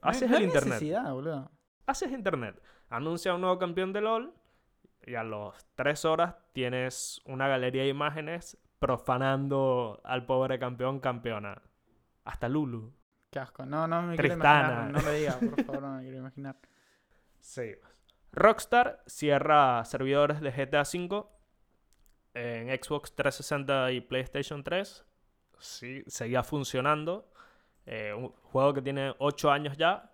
[0.00, 0.82] Así es el internet.
[1.10, 1.50] boludo.
[1.86, 4.32] haces internet, anuncia un nuevo campeón de LOL
[5.06, 11.62] y a las 3 horas tienes una galería de imágenes profanando al pobre campeón campeona.
[12.28, 12.92] Hasta Lulu.
[13.30, 13.64] Qué asco.
[13.64, 14.90] No, no me Tristana.
[14.90, 14.92] quiero imaginar.
[14.92, 16.56] No me digas, por favor, no me quiero imaginar.
[17.40, 17.72] Sí.
[18.32, 21.24] Rockstar cierra servidores de GTA V
[22.34, 25.04] en Xbox 360 y PlayStation 3.
[25.58, 27.32] Sí, seguía funcionando.
[27.86, 30.10] Eh, un juego que tiene 8 años ya.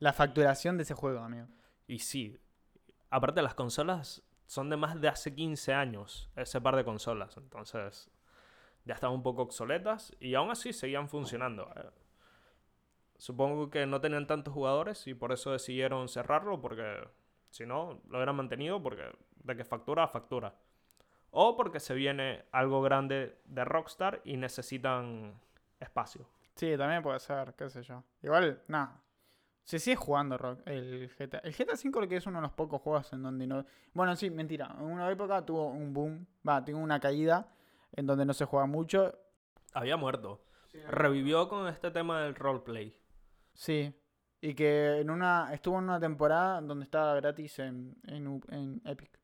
[0.00, 1.46] La facturación de ese juego, amigo.
[1.86, 2.40] Y sí,
[3.10, 8.10] aparte las consolas son de más de hace 15 años, ese par de consolas, entonces
[8.84, 11.70] ya estaban un poco obsoletas y aún así seguían funcionando.
[11.76, 11.90] eh.
[13.16, 17.06] Supongo que no tenían tantos jugadores y por eso decidieron cerrarlo, porque
[17.50, 19.04] si no, lo hubieran mantenido porque
[19.36, 20.54] de que factura a factura.
[21.30, 25.34] O porque se viene algo grande de Rockstar y necesitan
[25.80, 26.28] espacio.
[26.54, 28.04] Sí, también puede ser, qué sé yo.
[28.22, 29.00] Igual, nada.
[29.64, 31.38] Se sigue jugando rock, el GTA.
[31.38, 33.64] El GTA V creo que es uno de los pocos juegos en donde no...
[33.94, 34.74] Bueno, sí, mentira.
[34.78, 36.26] En una época tuvo un boom.
[36.46, 37.48] Va, tuvo una caída
[37.96, 39.18] en donde no se juega mucho.
[39.72, 40.44] Había muerto.
[40.88, 42.96] Revivió con este tema del roleplay.
[43.52, 43.94] Sí.
[44.40, 49.18] Y que en una estuvo en una temporada donde estaba gratis en, en, Epic.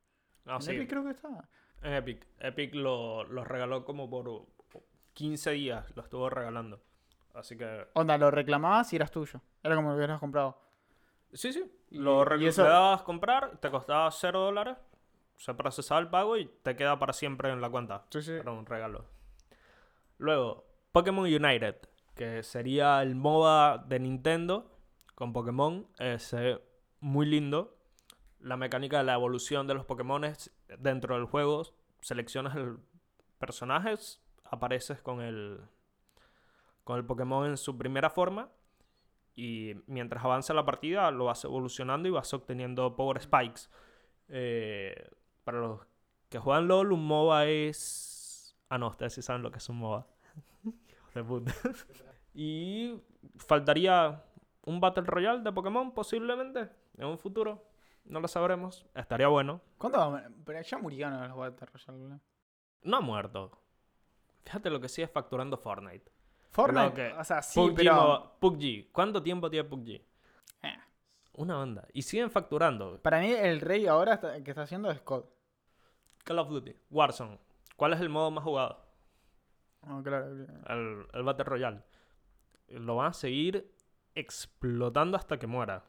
[0.45, 0.71] Ah, en sí.
[0.75, 1.47] Epic creo que estaba.
[1.81, 2.25] En Epic.
[2.39, 4.47] Epic lo, lo regaló como por
[5.13, 5.85] 15 días.
[5.95, 6.81] Lo estuvo regalando.
[7.35, 7.87] Así que.
[7.93, 9.41] Onda, lo reclamabas y eras tuyo.
[9.63, 10.57] Era como lo hubieras comprado.
[11.33, 11.63] Sí, sí.
[11.91, 14.77] Y- Lo y re- eso- le dabas comprar, te costaba 0 dólares.
[15.41, 18.05] Se procesaba el pago y te queda para siempre en la cuenta.
[18.11, 18.31] Sí, sí.
[18.31, 19.05] Era un regalo.
[20.19, 21.77] Luego, Pokémon United.
[22.13, 24.69] Que sería el MOBA de Nintendo
[25.15, 25.87] con Pokémon.
[25.97, 26.61] Es eh,
[26.99, 27.75] muy lindo.
[28.39, 30.21] La mecánica de la evolución de los Pokémon
[30.77, 31.63] dentro del juego.
[32.01, 32.77] Seleccionas el
[33.39, 33.95] personaje,
[34.43, 35.59] apareces con el,
[36.83, 38.51] con el Pokémon en su primera forma.
[39.33, 43.71] Y mientras avanza la partida, lo vas evolucionando y vas obteniendo Power Spikes.
[44.29, 45.09] Eh,
[45.43, 45.79] para los
[46.29, 48.55] que juegan LOL, un MOBA es.
[48.69, 50.07] Ah, no, ustedes sí saben lo que es un MOBA.
[51.13, 51.53] De puta.
[52.33, 53.01] y
[53.37, 54.23] faltaría
[54.63, 57.67] un Battle Royale de Pokémon, posiblemente, en un futuro.
[58.05, 58.85] No lo sabremos.
[58.95, 59.61] Estaría bueno.
[59.77, 62.19] ¿Cuándo va a- Pero ya murieron los Battle Royale.
[62.83, 63.51] No ha muerto.
[64.43, 66.11] Fíjate lo que sigue facturando Fortnite.
[66.49, 68.35] Fortnite, o sea, sí, PUBG, pero...
[68.39, 68.91] PUBG.
[68.91, 70.01] ¿Cuánto tiempo tiene PUBG?
[71.41, 71.87] Una banda.
[71.93, 72.99] Y siguen facturando.
[73.01, 75.25] Para mí el rey ahora está- que está haciendo es COD.
[76.23, 76.75] Call of Duty.
[76.91, 77.39] Warzone.
[77.75, 78.79] ¿Cuál es el modo más jugado?
[79.87, 80.27] No, claro.
[80.67, 81.81] El, el Battle Royale.
[82.67, 83.71] Lo van a seguir
[84.13, 85.83] explotando hasta que muera.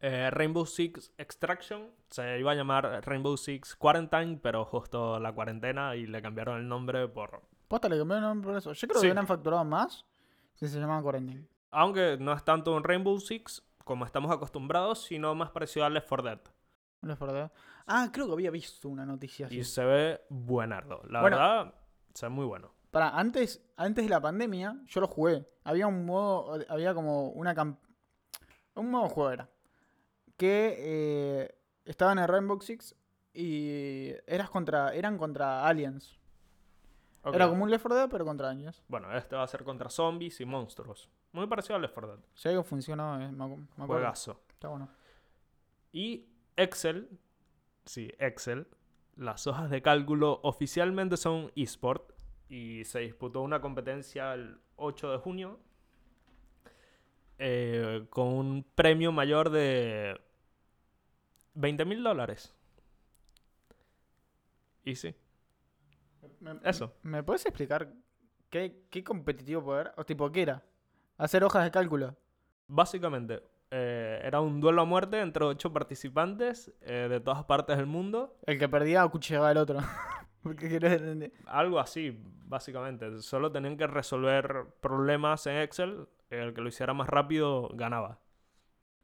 [0.00, 5.94] Eh, Rainbow Six Extraction se iba a llamar Rainbow Six Quarantine, pero justo la cuarentena
[5.94, 7.42] y le cambiaron el nombre por...
[7.68, 8.72] Posta le cambiaron el nombre por eso.
[8.72, 9.06] Yo creo Sí.
[9.06, 10.06] que hubieran facturado más
[10.54, 11.44] si se llamaban Quarantine.
[11.72, 16.08] Aunque no es tanto un Rainbow Six como estamos acostumbrados, sino más parecido al Left
[16.08, 16.40] 4 Dead.
[17.02, 17.50] Left 4 Dead.
[17.86, 19.58] Ah, creo que había visto una noticia así.
[19.58, 21.02] Y se ve buenardo.
[21.08, 21.36] La Bueno.
[21.36, 21.74] verdad,
[22.14, 22.72] se ve muy bueno.
[22.90, 25.48] Para, antes, antes de la pandemia, yo lo jugué.
[25.64, 27.78] Había un modo, había como una cam-
[28.74, 29.48] un modo juego era.
[30.36, 32.94] Que eh, estaba en el Rainbow Six
[33.32, 36.18] y eras contra, eran contra aliens.
[37.24, 38.82] Era como un Left 4 Dead, pero contra aliens.
[38.88, 41.10] Bueno, este va a ser contra zombies y monstruos.
[41.32, 42.24] Muy parecido al Left 4 Dead.
[42.34, 43.86] Si algo funcionó, eh, me, me acuerdo.
[43.86, 44.40] Juegazo.
[44.50, 44.88] Está bueno.
[45.92, 47.08] Y Excel,
[47.84, 48.66] sí, Excel,
[49.16, 52.10] las hojas de cálculo oficialmente son eSport
[52.48, 55.60] y se disputó una competencia el 8 de junio
[57.38, 60.20] eh, con un premio mayor de
[61.54, 62.54] 20 mil dólares.
[64.84, 65.14] Y sí,
[66.40, 66.94] Me- eso.
[67.02, 67.92] ¿Me puedes explicar
[68.50, 69.92] qué, qué competitivo poder?
[69.96, 70.62] O tipo, ¿qué era?
[71.20, 72.16] Hacer hojas de cálculo.
[72.66, 77.84] Básicamente, eh, era un duelo a muerte entre ocho participantes eh, de todas partes del
[77.84, 78.38] mundo.
[78.46, 79.80] El que perdía acuchillaba al otro.
[81.46, 83.20] Algo así, básicamente.
[83.20, 86.08] Solo tenían que resolver problemas en Excel.
[86.30, 88.18] El que lo hiciera más rápido ganaba.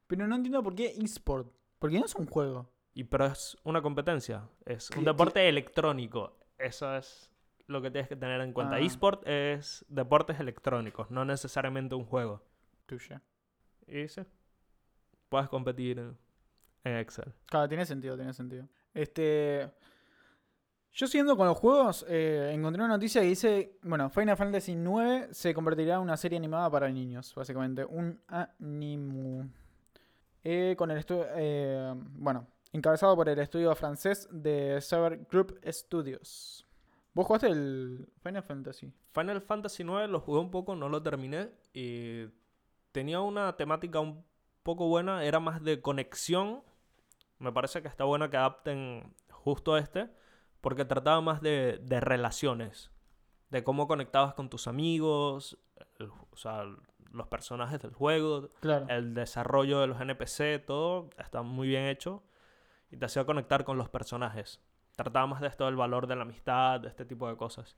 [0.06, 1.52] Pero no entiendo por qué eSport.
[1.78, 2.70] Porque no es un juego.
[2.94, 4.48] Y pero es una competencia.
[4.64, 6.38] Es un deporte electrónico.
[6.56, 7.30] Eso es
[7.66, 8.76] lo que tienes que tener en cuenta.
[8.76, 8.80] Ah.
[8.80, 12.42] eSport es deportes electrónicos, no necesariamente un juego.
[12.86, 13.22] Tuya.
[13.86, 14.22] Y sí,
[15.28, 15.98] puedes competir
[16.84, 17.32] en Excel.
[17.46, 18.68] Claro, tiene sentido, tiene sentido.
[18.94, 19.70] Este.
[20.92, 25.26] Yo siguiendo con los juegos, eh, encontré una noticia que dice, bueno, Final Fantasy IX
[25.30, 29.46] se convertirá en una serie animada para niños, básicamente, un animu.
[30.42, 31.26] Eh, con el estudio,
[32.14, 36.65] bueno, encabezado por el estudio francés de Cyber Group Studios.
[37.16, 38.92] ¿Vos jugaste el Final Fantasy?
[39.14, 41.48] Final Fantasy IX lo jugué un poco, no lo terminé.
[41.72, 42.26] Y
[42.92, 44.22] tenía una temática un
[44.62, 46.62] poco buena, era más de conexión.
[47.38, 50.10] Me parece que está bueno que adapten justo a este,
[50.60, 52.90] porque trataba más de, de relaciones,
[53.48, 55.58] de cómo conectabas con tus amigos,
[55.98, 56.64] el- o sea,
[57.12, 58.86] los personajes del juego, Claro.
[58.90, 62.22] el desarrollo de los NPC, todo está muy bien hecho
[62.90, 64.60] y te hacía conectar con los personajes.
[64.96, 67.76] Trataba más de esto del valor de la amistad, de este tipo de cosas.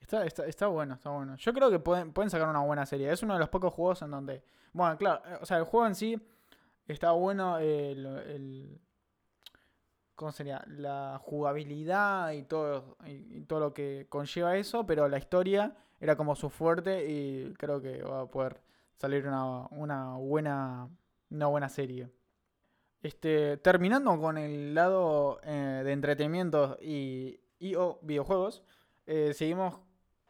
[0.00, 1.36] Está, está, está bueno, está bueno.
[1.36, 3.10] Yo creo que pueden, pueden sacar una buena serie.
[3.10, 4.44] Es uno de los pocos juegos en donde.
[4.72, 6.20] Bueno, claro, eh, o sea, el juego en sí
[6.86, 7.58] está bueno.
[7.58, 8.80] eh, el,
[10.14, 10.62] ¿Cómo sería?
[10.68, 16.36] La jugabilidad y todo, y todo lo que conlleva eso, pero la historia era como
[16.36, 18.60] su fuerte y creo que va a poder
[18.94, 20.88] salir una, una buena
[21.32, 22.10] una buena serie.
[23.02, 28.62] Este, terminando con el lado eh, de entretenimiento y, y o videojuegos,
[29.06, 29.80] eh, seguimos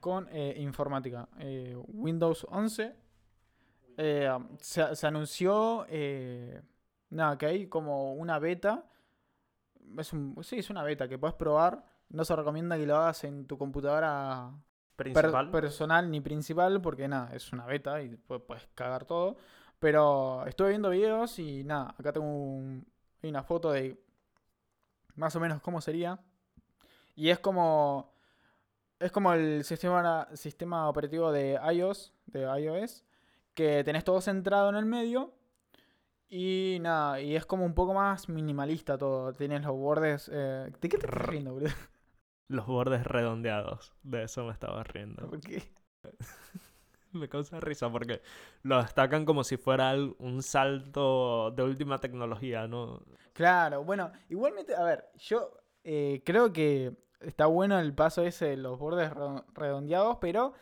[0.00, 1.28] con eh, informática.
[1.88, 2.96] Windows 11
[3.98, 5.86] eh, se, se anunció
[7.10, 8.86] nada, que hay como una beta.
[9.98, 11.84] Es un, sí, es una beta que puedes probar.
[12.08, 14.50] No se recomienda que lo hagas en tu computadora
[14.96, 15.50] per- Principal.
[15.50, 19.36] personal ni principal porque nada, es una beta y pu- puedes cagar todo.
[19.82, 22.86] Pero estuve viendo videos y nada, acá tengo un-
[23.24, 24.00] una foto de
[25.16, 26.20] más o menos cómo sería.
[27.16, 28.12] Y es como
[29.00, 33.02] es como el sistema, sistema operativo de iOS, de iOS,
[33.54, 35.34] que tenés todo centrado en el medio.
[36.28, 39.32] Y nada, y es como un poco más minimalista todo.
[39.32, 40.30] Tienes los bordes.
[40.32, 41.72] eh, ¿De qué te estás riendo, boludo?
[42.46, 43.92] Los bordes redondeados.
[44.04, 45.28] De eso me estaba riendo.
[45.28, 45.64] ¿Por qué?
[47.18, 48.22] Me causa risa porque
[48.62, 53.02] lo destacan como si fuera un salto de última tecnología, ¿no?
[53.32, 55.50] Claro, bueno, igualmente, a ver, yo
[55.84, 60.52] eh, creo que está bueno el paso ese de los bordes redo- redondeados, pero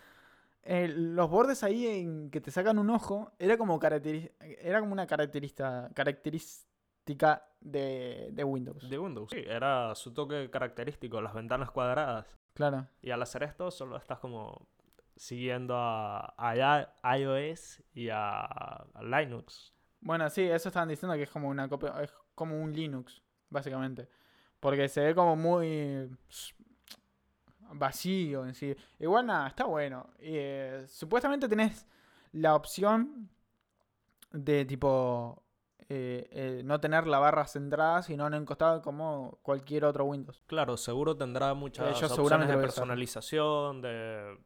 [0.62, 4.92] eh, los bordes ahí en que te sacan un ojo era como, caracteri- era como
[4.92, 8.88] una característica, característica de, de Windows.
[8.88, 9.30] De Windows.
[9.30, 12.26] Sí, era su toque característico, las ventanas cuadradas.
[12.54, 14.66] Claro, Y al hacer esto solo estás como
[15.20, 19.74] siguiendo a, a iOS y a, a Linux.
[20.00, 24.08] bueno, sí, eso estaban diciendo que es como una copia, es como un Linux, básicamente,
[24.60, 26.08] porque se ve como muy
[27.74, 28.74] vacío en sí.
[28.98, 30.08] Igual nada, está bueno.
[30.20, 31.86] Eh, supuestamente tenés
[32.32, 33.28] la opción
[34.32, 35.42] de tipo
[35.90, 40.42] eh, eh, no tener la barra centrada, sino en el costado como cualquier otro Windows.
[40.46, 44.38] Claro, seguro tendrá muchas opciones de personalización, de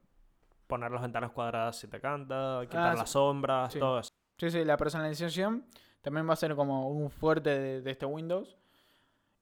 [0.75, 3.13] poner las ventanas cuadradas si te canta, quitar Ah, las sí.
[3.13, 3.79] sombras, Sí.
[3.79, 4.11] todo eso.
[4.39, 5.65] Sí, sí, la personalización
[6.03, 8.57] también va a ser como un fuerte de, de este Windows.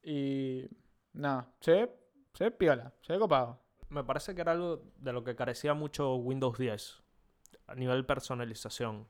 [0.03, 0.66] Y
[1.12, 1.90] nada, se
[2.35, 3.61] se piola, se ve copado.
[3.88, 7.03] Me parece que era algo de lo que carecía mucho Windows 10
[7.66, 9.07] a nivel personalización.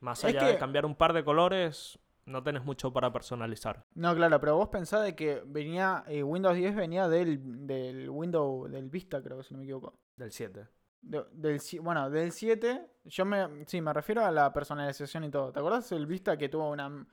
[0.00, 3.84] Más Es allá de que- cambiar un par de colores, no tenés mucho para personalizar.
[3.94, 8.70] No, claro, pero vos pensás de que venía, eh, Windows 10 venía del, del Windows,
[8.70, 9.94] del Vista, creo, si no me equivoco.
[10.16, 10.66] Del 7.
[11.00, 15.52] De- del, bueno, del 7, yo me, sí, me refiero a la personalización y todo.
[15.52, 17.06] ¿Te acordás el Vista que tuvo una,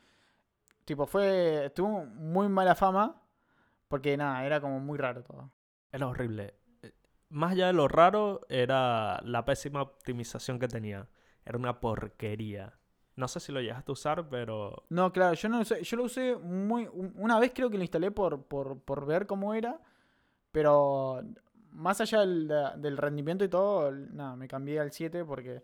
[0.86, 3.22] tipo, fue, tuvo muy mala fama?
[3.90, 5.52] Porque nada, era como muy raro todo.
[5.92, 6.56] Era horrible.
[6.84, 6.94] Eh,
[7.30, 11.08] Más allá de lo raro, era la pésima optimización que tenía.
[11.46, 12.74] Era una porquería.
[13.16, 15.98] No sé si lo llegaste a usar, pero No, claro, yo no lo usé, yo
[15.98, 19.54] lo usé muy, un- una vez creo que lo instalé por, por, por ver cómo
[19.54, 19.80] era,
[20.52, 21.22] pero
[21.76, 25.64] más allá del, del rendimiento y todo, nada, me cambié al 7 porque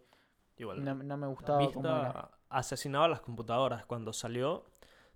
[0.57, 0.83] igual.
[0.83, 2.05] no, no me gustaba cómo era.
[2.05, 3.85] Vista asesinaba las computadoras.
[3.85, 4.65] Cuando salió,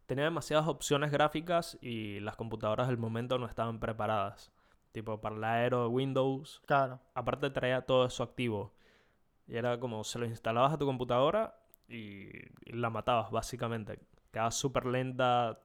[0.06, 4.52] tenía demasiadas opciones gráficas y las computadoras del momento no estaban preparadas.
[4.92, 8.74] Tipo, para la Aero de Windows, Claro, aparte traía todo eso activo.
[9.48, 12.30] Y era como, se lo instalabas a tu computadora y,
[12.64, 14.00] y la matabas, básicamente.
[14.32, 15.60] Quedaba súper lenta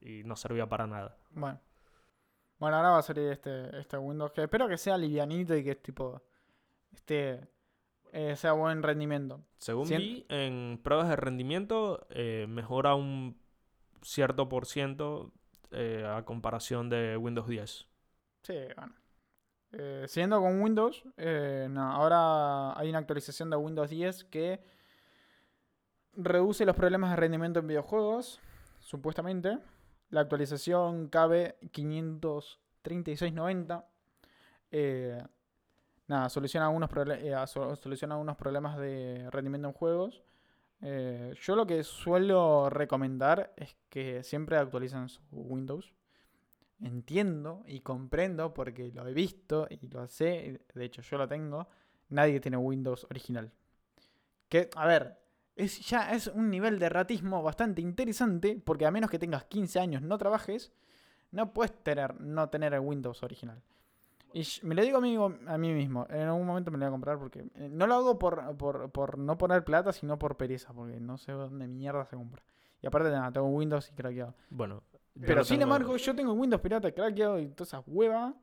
[0.00, 1.16] y no servía para nada.
[1.30, 1.58] bueno.
[2.60, 5.76] Bueno, ahora va a salir este, este Windows que espero que sea livianito y que
[5.76, 6.22] tipo,
[6.92, 7.40] este,
[8.12, 9.40] eh, sea buen rendimiento.
[9.56, 13.40] Según vi, en pruebas de rendimiento eh, mejora un
[14.02, 15.32] cierto por ciento
[15.70, 17.86] eh, a comparación de Windows 10.
[18.42, 18.94] Sí, bueno.
[20.08, 24.60] Siguiendo con Windows, no, ahora hay una actualización de Windows 10 que
[26.14, 28.40] reduce los problemas de rendimiento en videojuegos,
[28.80, 29.58] supuestamente.
[30.10, 33.84] La actualización cabe 536.90.
[34.72, 35.22] Eh,
[36.08, 40.22] nada, soluciona algunos, eh, so- soluciona algunos problemas de rendimiento en juegos.
[40.82, 45.92] Eh, yo lo que suelo recomendar es que siempre actualicen su Windows
[46.82, 51.68] entiendo y comprendo porque lo he visto y lo sé, de hecho yo lo tengo,
[52.08, 53.52] nadie tiene Windows original.
[54.48, 55.19] Que, a ver,
[55.60, 59.80] es, ya es un nivel de ratismo bastante interesante porque a menos que tengas 15
[59.80, 60.72] años no trabajes,
[61.30, 63.62] no puedes tener, no tener el Windows original.
[64.32, 66.88] Y me lo digo a mí, a mí mismo, en algún momento me lo voy
[66.88, 70.36] a comprar porque eh, no lo hago por, por, por no poner plata, sino por
[70.36, 72.42] pereza, porque no sé dónde mierda se compra.
[72.80, 74.34] Y aparte, nada, tengo Windows y craqueado.
[74.48, 74.82] Bueno,
[75.20, 78.34] Pero sin embargo, yo tengo Windows pirata craqueado y todas esas huevas.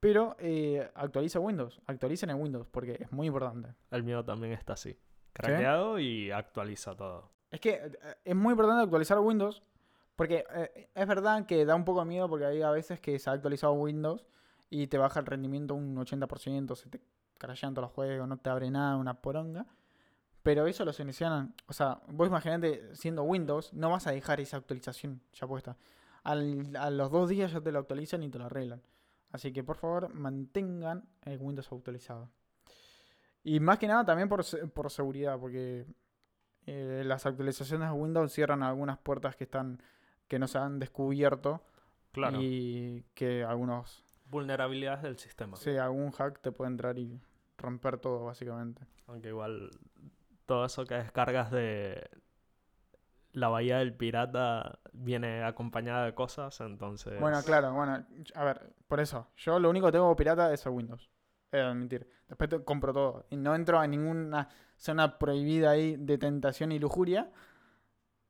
[0.00, 1.80] Pero eh, actualiza Windows.
[1.86, 3.70] Actualicen en Windows porque es muy importante.
[3.90, 4.98] El mío también está así.
[5.34, 7.30] Craqueado y actualiza todo.
[7.50, 9.62] Es que eh, es muy importante actualizar Windows.
[10.16, 13.18] Porque eh, es verdad que da un poco de miedo porque hay a veces que
[13.18, 14.24] se ha actualizado Windows
[14.70, 17.00] y te baja el rendimiento un 80%, se te
[17.36, 19.66] crashean todos los juegos, no te abre nada, una poronga.
[20.44, 21.54] Pero eso lo solucionan.
[21.66, 25.76] O sea, vos imaginate siendo Windows, no vas a dejar esa actualización ya puesta.
[26.22, 28.82] Al- a los dos días ya te lo actualizan y te lo arreglan.
[29.32, 32.30] Así que por favor mantengan el Windows actualizado.
[33.44, 35.86] Y más que nada también por, por seguridad, porque
[36.66, 39.80] eh, las actualizaciones de Windows cierran algunas puertas que están
[40.28, 41.62] que no se han descubierto
[42.12, 42.38] Claro.
[42.40, 45.56] y que algunos Vulnerabilidades del sistema.
[45.56, 47.20] sí algún hack te puede entrar y
[47.58, 49.70] romper todo básicamente Aunque igual
[50.46, 52.08] todo eso que descargas de
[53.32, 57.20] la bahía del pirata viene acompañada de cosas, entonces...
[57.20, 60.72] bueno claro bueno a ver por eso yo lo único que tengo pirata es el
[60.72, 61.10] Windows
[61.54, 65.96] he de admitir después te- compro todo y no entro a ninguna zona prohibida ahí
[65.96, 67.30] de tentación y lujuria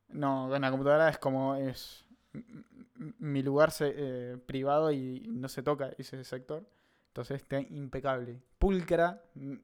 [0.08, 2.04] no en la computadora es como es
[3.18, 6.64] mi lugar se- eh, privado y no se toca ese sector
[7.08, 9.54] entonces está impecable pulcra mm,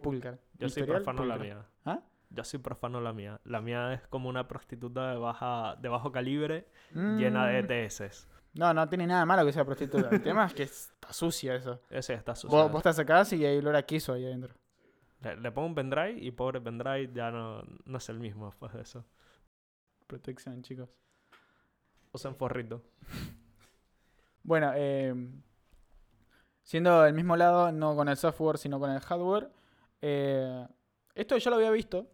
[0.00, 1.54] pulcra Yo soy profano la pulcra.
[1.54, 1.66] mía.
[1.84, 2.00] ¿Ah?
[2.30, 3.38] Yo soy profano la mía.
[3.44, 8.26] La mía es como una prostituta de, baja, de bajo calibre llena de Mm, ETS.
[8.54, 10.10] No, no tiene nada malo que sea prostituta.
[10.10, 11.80] El tema es que está sucia eso.
[11.90, 12.56] Ese está sucio.
[12.56, 14.54] Vos, vos te acercás y hay olor a queso ahí adentro.
[15.20, 18.72] Le, le pongo un pendrive y pobre pendrive ya no, no es el mismo después
[18.72, 19.04] de eso.
[20.06, 20.90] Protección, chicos.
[22.12, 22.82] Usan forrito.
[24.44, 25.14] Bueno, eh,
[26.64, 29.48] siendo del mismo lado, no con el software, sino con el hardware.
[30.00, 30.66] eh,
[31.14, 32.10] esto ya lo había visto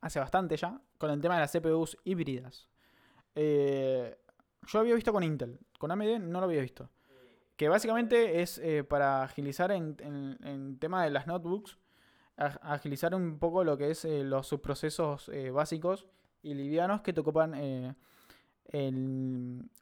[0.00, 2.68] hace bastante ya, con el tema de las CPUs híbridas.
[3.34, 4.16] Eh,
[4.66, 6.90] yo había visto con Intel, con AMD no lo había visto.
[7.56, 10.36] Que básicamente es eh, para agilizar en, en,
[10.78, 11.78] tema de las notebooks,
[12.36, 16.08] ag- agilizar un poco lo que es eh, los subprocesos eh, básicos
[16.42, 17.94] y livianos que te ocupan el,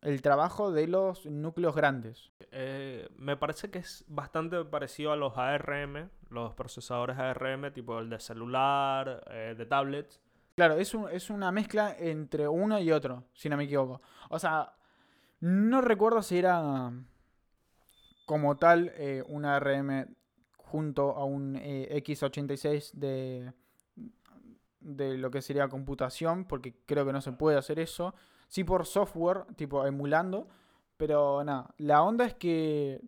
[0.03, 2.33] el trabajo de los núcleos grandes.
[3.17, 8.21] Me parece que es bastante parecido a los ARM, los procesadores ARM, tipo el de
[8.21, 9.25] celular,
[9.57, 10.21] de tablets.
[10.55, 14.03] Claro, es, un- es una mezcla entre uno y otro, si no me equivoco.
[14.29, 14.73] O sea,
[15.41, 16.93] no recuerdo si era
[18.27, 19.59] como tal eh, una
[20.57, 23.53] junto a un eh, X86 de,
[24.81, 28.15] de lo que sería computación, porque creo que no se puede hacer eso.
[28.49, 30.49] Sí por software, tipo emulando,
[30.97, 33.01] pero nada, la onda es que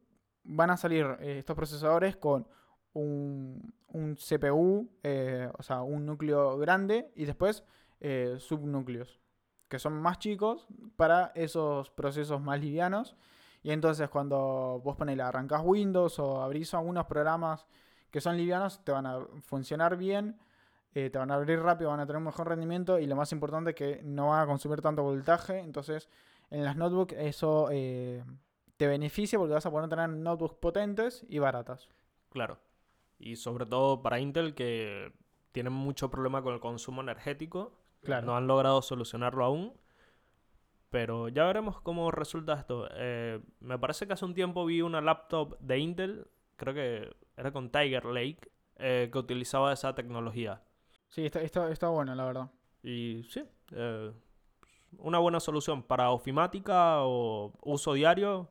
[0.45, 2.47] van a salir eh, estos procesadores con
[2.95, 7.65] un, un CPU, eh, o sea, un núcleo grande y después
[8.01, 9.21] eh, subnúcleos,
[9.69, 10.67] que son más chicos
[10.97, 13.17] para esos procesos más livianos.
[13.63, 17.67] Y entonces cuando vos pones, arrancas Windows o abrís algunos programas
[18.11, 20.39] que son livianos, te van a funcionar bien,
[20.93, 23.71] te van a abrir rápido, van a tener un mejor rendimiento y lo más importante
[23.71, 25.61] es que no van a consumir tanto voltaje.
[25.61, 26.09] Entonces
[26.51, 31.89] en las notebooks eso te beneficia porque vas a poder tener notebooks potentes y baratas.
[32.31, 32.59] Claro.
[33.23, 35.13] Y sobre todo para Intel que
[35.53, 37.79] tienen mucho problema con el consumo energético.
[38.03, 38.27] Claro.
[38.27, 39.73] No han logrado solucionarlo aún.
[40.91, 42.89] Pero ya veremos cómo resulta esto.
[42.91, 47.51] Eh, me parece que hace un tiempo vi una laptop de Intel, creo que era
[47.53, 50.63] con Tiger Lake, eh, que utilizaba esa tecnología.
[51.09, 52.51] Sí, está, está, está buena, la verdad.
[52.83, 54.13] Y sí, eh,
[54.99, 58.51] una buena solución para ofimática o uso diario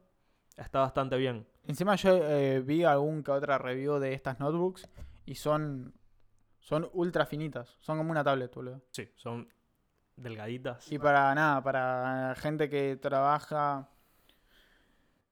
[0.57, 1.45] está bastante bien.
[1.68, 4.89] Encima yo eh, vi algún que otra review de estas notebooks
[5.26, 5.93] y son
[6.59, 8.82] son ultra finitas, son como una tablet, boludo.
[8.91, 9.47] Sí, son
[10.16, 10.91] delgaditas.
[10.91, 13.89] Y para nada, para gente que trabaja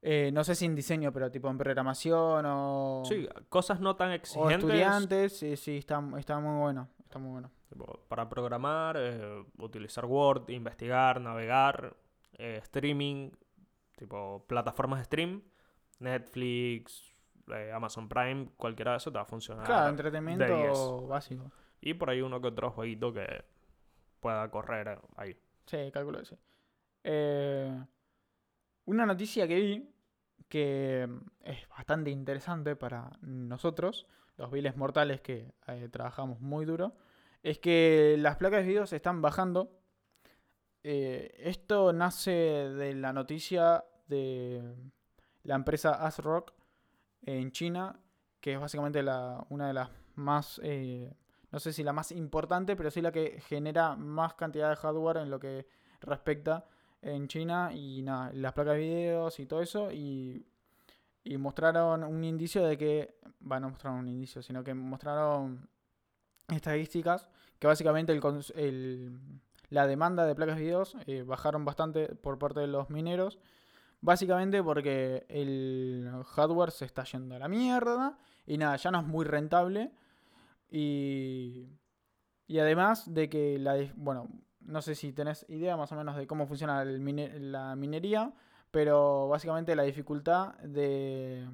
[0.02, 4.12] eh, no sé si en diseño, pero tipo en programación o Sí, cosas no tan
[4.12, 4.60] o exigentes.
[4.60, 7.52] estudiantes, sí, sí, está, está muy bueno, está muy bueno.
[8.08, 11.96] Para programar, eh, utilizar Word, investigar, navegar,
[12.38, 13.32] eh, streaming,
[13.98, 15.44] tipo plataformas de stream,
[16.00, 17.16] Netflix,
[17.48, 19.66] eh, Amazon Prime, cualquiera de eso te va a funcionar.
[19.66, 21.08] Claro, entretenimiento 10.
[21.08, 21.52] básico.
[21.82, 23.44] Y por ahí uno que otro jueguito que
[24.20, 25.38] pueda correr ahí.
[25.66, 26.36] Sí, calculo que sí.
[27.04, 27.84] Eh,
[28.86, 29.90] una noticia que vi
[30.50, 31.08] que
[31.44, 36.96] es bastante interesante para nosotros, los viles mortales que eh, trabajamos muy duro,
[37.44, 39.72] es que las placas de video se están bajando.
[40.84, 44.76] Eh, esto nace de la noticia de
[45.44, 46.54] la empresa ASRock
[47.24, 48.00] en China,
[48.42, 51.14] que es básicamente la, una de las más, eh,
[51.52, 55.18] no sé si la más importante, pero sí la que genera más cantidad de hardware
[55.18, 55.68] en lo que
[56.02, 56.66] respecta
[57.02, 60.46] en China y nada, las placas de videos y todo eso y,
[61.38, 65.70] mostraron un indicio de que, bueno, no mostraron un indicio, sino que mostraron
[66.48, 67.30] estadísticas
[67.60, 68.22] que básicamente el,
[68.56, 69.20] el-
[69.70, 73.40] la demanda de placas de videos eh, bajaron bastante por parte de los mineros.
[74.02, 79.06] Básicamente porque el hardware se está yendo a la mierda y nada, ya no es
[79.06, 79.92] muy rentable.
[80.72, 81.68] Y,
[82.48, 84.30] y además de que la, bueno,
[84.62, 88.34] no sé si tenés idea más o menos de cómo funciona la minería,
[88.72, 91.48] pero básicamente la dificultad de,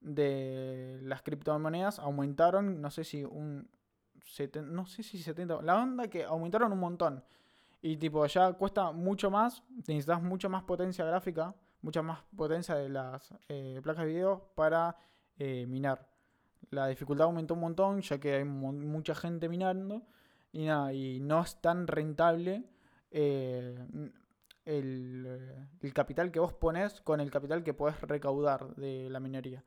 [0.00, 3.68] de las criptomonedas aumentaron, no sé si un
[4.24, 7.24] seten- no sé si 70, la onda que aumentaron un montón.
[7.82, 12.88] Y tipo, ya cuesta mucho más, necesitas mucho más potencia gráfica, mucha más potencia de
[12.88, 14.96] las eh, placas de video para
[15.38, 16.08] eh, minar.
[16.70, 20.02] La dificultad aumentó un montón, ya que hay mu- mucha gente minando.
[20.52, 22.64] Y nada, y no es tan rentable
[23.10, 23.78] eh,
[24.64, 29.64] el, el capital que vos pones con el capital que podés recaudar de la minería.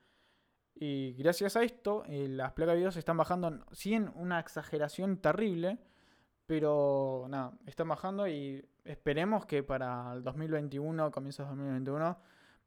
[0.73, 5.17] Y gracias a esto, las placas de video se están bajando, sí en una exageración
[5.17, 5.77] terrible,
[6.49, 12.17] pero nada, están bajando y esperemos que para el 2021, comienzos de 2021,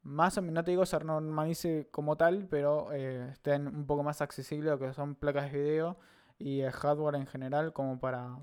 [0.04, 4.04] más o menos, no te digo se normalice como tal, pero eh, estén un poco
[4.04, 5.98] más accesibles lo que son placas de video
[6.38, 8.38] y el hardware en general como para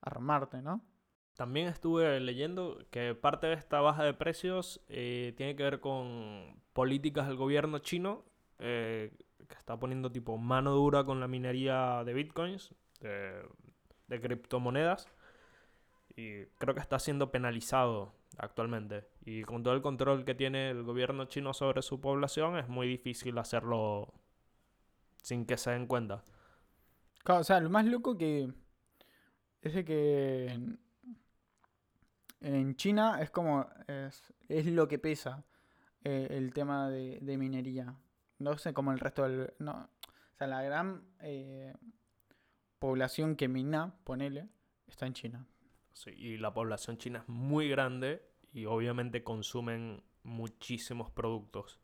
[0.00, 0.80] armarte, ¿no?
[1.36, 6.58] También estuve leyendo que parte de esta baja de precios eh, tiene que ver con
[6.72, 8.24] políticas del gobierno chino
[8.60, 9.12] eh,
[9.46, 12.74] que está poniendo tipo mano dura con la minería de bitcoins,
[14.08, 15.08] de criptomonedas.
[16.16, 19.06] Y creo que está siendo penalizado actualmente.
[19.24, 22.88] Y con todo el control que tiene el gobierno chino sobre su población, es muy
[22.88, 24.12] difícil hacerlo
[25.22, 26.24] sin que se den cuenta.
[27.24, 28.52] O sea, lo más loco que
[29.60, 30.80] es de que en,
[32.40, 35.44] en China es como es, es lo que pesa
[36.04, 37.94] eh, el tema de, de minería.
[38.38, 39.52] No sé como el resto del...
[39.58, 41.74] No, o sea, la gran eh,
[42.78, 44.48] población que mina, ponele,
[44.86, 45.46] está en China.
[45.92, 48.22] Sí, y la población china es muy grande
[48.52, 51.80] y obviamente consumen muchísimos productos.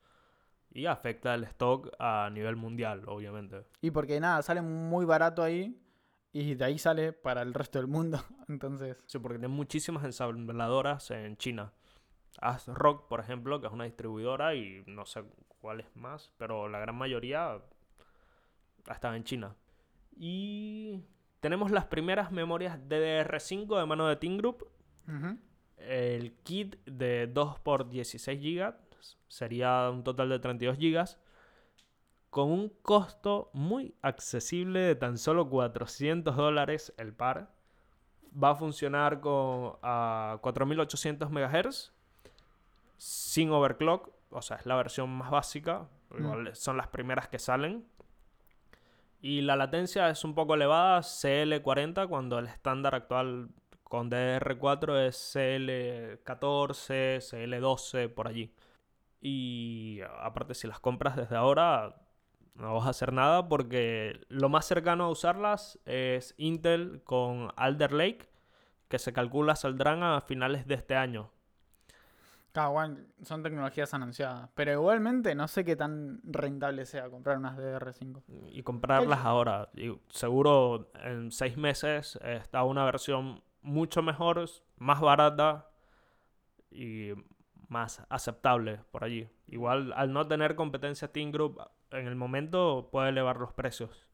[0.70, 3.64] Y afecta el stock a nivel mundial, obviamente.
[3.80, 5.80] Y porque nada, sale muy barato ahí
[6.32, 8.20] y de ahí sale para el resto del mundo.
[8.48, 11.72] Entonces, Sí, porque tienen muchísimas ensambladoras en China.
[12.40, 15.24] ASRock, por ejemplo, que es una distribuidora y no sé
[15.60, 17.60] cuál es más, pero la gran mayoría
[18.88, 19.56] está en China.
[20.16, 21.00] Y
[21.40, 24.66] tenemos las primeras memorias DDR5 de mano de Team Group.
[25.76, 28.74] El kit de 2 por 16 GB
[29.28, 31.04] sería un total de 32 GB.
[32.30, 37.52] Con un costo muy accesible de tan solo 400 dólares el par.
[38.42, 41.92] Va a funcionar con a 4800 MHz
[42.96, 44.10] sin overclock.
[44.30, 45.88] O sea, es la versión más básica.
[46.54, 47.86] Son las primeras que salen.
[49.24, 53.48] Y la latencia es un poco elevada, CL40, cuando el estándar actual
[53.82, 58.52] con DDR4 es CL14, CL12, por allí.
[59.22, 62.02] Y aparte, si las compras desde ahora,
[62.54, 67.94] no vas a hacer nada porque lo más cercano a usarlas es Intel con Alder
[67.94, 68.28] Lake,
[68.88, 71.30] que se calcula saldrán a finales de este año.
[72.54, 74.48] Claro, bueno, son tecnologías anunciadas.
[74.54, 78.22] Pero igualmente no sé qué tan rentable sea comprar unas DDR5.
[78.52, 79.70] y comprarlas ahora.
[79.74, 85.68] Y seguro en seis meses está una versión mucho mejor, más barata
[86.70, 87.10] y
[87.66, 89.28] más aceptable por allí.
[89.48, 94.06] Igual al no tener competencia Team Group en el momento puede elevar los precios.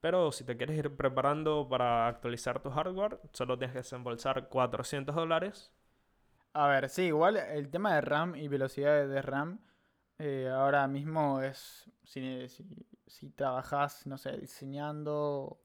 [0.00, 5.12] Pero si te quieres ir preparando para actualizar tu hardware, solo tienes que desembolsar 400
[5.16, 5.72] dólares.
[6.58, 9.60] A ver, sí, igual el tema de RAM y velocidad de RAM
[10.18, 12.64] eh, ahora mismo es si, si,
[13.06, 15.60] si trabajas, no sé, diseñando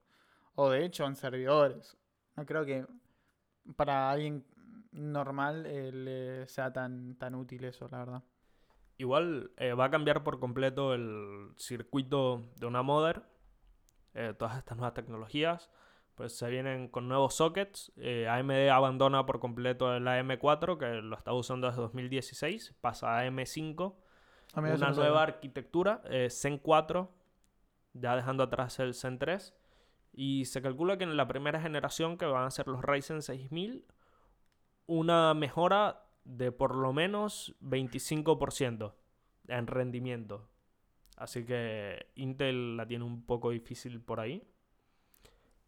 [0.56, 1.98] o de hecho en servidores.
[2.36, 2.86] No creo que
[3.78, 4.46] para alguien
[4.92, 8.24] normal eh, le sea tan, tan útil eso, la verdad.
[8.98, 13.24] Igual eh, va a cambiar por completo el circuito de una modder.
[14.38, 15.70] todas estas nuevas tecnologías.
[16.16, 17.92] Pues se vienen con nuevos sockets.
[17.98, 22.76] Eh, AMD abandona por completo el AM4, que lo estaba usando desde 2016.
[22.82, 23.96] Pasa a AM5.
[24.54, 27.10] A mí eso Una nueva arquitectura, eh, Zen 4,
[27.94, 29.54] ya dejando atrás el Zen 3.
[30.14, 33.86] Y se calcula que en la primera generación, que van a ser los Ryzen 6000,
[34.88, 38.94] una mejora de por lo menos 25%
[39.48, 40.50] en rendimiento.
[41.18, 44.44] Así que Intel la tiene un poco difícil por ahí.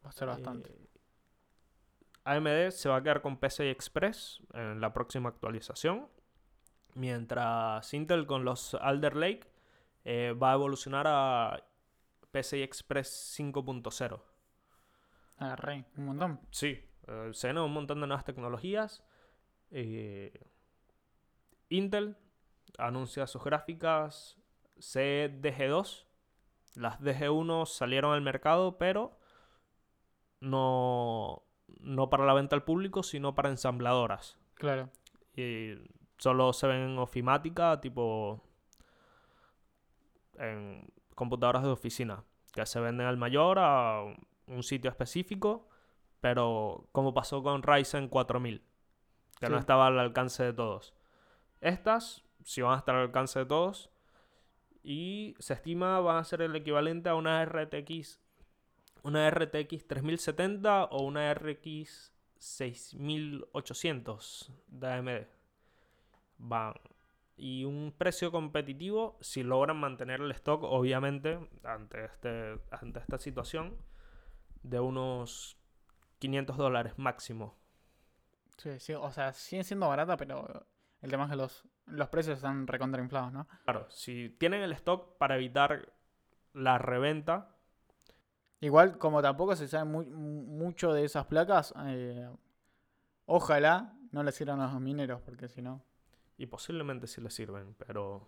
[0.06, 0.72] Va a ser bastante.
[0.72, 0.88] Eh,
[2.26, 6.08] AMD se va a quedar con PCI Express en la próxima actualización.
[6.96, 9.52] Mientras Intel con los Alder Lake
[10.06, 11.64] eh, va a evolucionar a
[12.32, 14.22] PCI Express 5.0.
[15.38, 16.40] Agarré un montón.
[16.52, 19.04] Sí, eh, se vienen un montón de nuevas tecnologías.
[19.72, 20.32] Eh,
[21.70, 22.16] Intel
[22.78, 24.38] anuncia sus gráficas
[24.78, 26.06] CDG2.
[26.76, 29.18] Las DG1 salieron al mercado, pero
[30.44, 31.42] no,
[31.80, 34.38] no para la venta al público, sino para ensambladoras.
[34.56, 34.90] Claro.
[35.36, 35.76] Y
[36.18, 38.44] solo se ven en ofimática, tipo
[40.38, 44.04] en computadoras de oficina, que se venden al mayor a
[44.48, 45.70] un sitio específico,
[46.20, 48.64] pero como pasó con Ryzen 4000,
[49.40, 50.94] que no estaba al alcance de todos.
[51.62, 53.90] Estas sí van a estar al alcance de todos
[54.84, 58.23] y se estima van a ser el equivalente a una RTX
[59.04, 65.28] una RTX 3070 o una RX 6800 de AMD.
[66.38, 66.74] Van.
[67.36, 73.76] Y un precio competitivo, si logran mantener el stock, obviamente, ante, este, ante esta situación,
[74.62, 75.58] de unos
[76.20, 77.58] 500 dólares máximo.
[78.58, 80.68] Sí, sí, o sea, sigue siendo barata, pero
[81.02, 83.48] el tema es que los, los precios están recontrainflados, ¿no?
[83.66, 85.92] Claro, si tienen el stock para evitar
[86.54, 87.53] la reventa,
[88.68, 90.04] Igual, como tampoco se sabe mu-
[90.62, 92.30] mucho de esas placas, eh,
[93.26, 95.84] ojalá no les sirvan a los mineros, porque si no.
[96.38, 98.28] y posiblemente sí les sirven, pero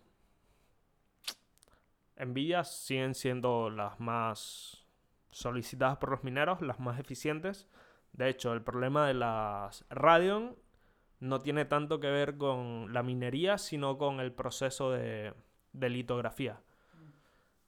[2.17, 4.85] Nvidia siguen siendo las más
[5.31, 7.67] solicitadas por los mineros, las más eficientes.
[8.13, 10.57] De hecho, el problema de las Radeon
[11.19, 15.33] no tiene tanto que ver con la minería, sino con el proceso de,
[15.73, 16.61] de litografía.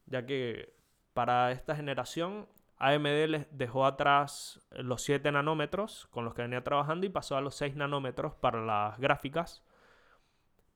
[0.06, 0.74] Ya que
[1.14, 2.48] para esta generación
[2.80, 7.42] AMD les dejó atrás los 7 nanómetros con los que venía trabajando y pasó a
[7.42, 9.64] los 6 nanómetros para las gráficas.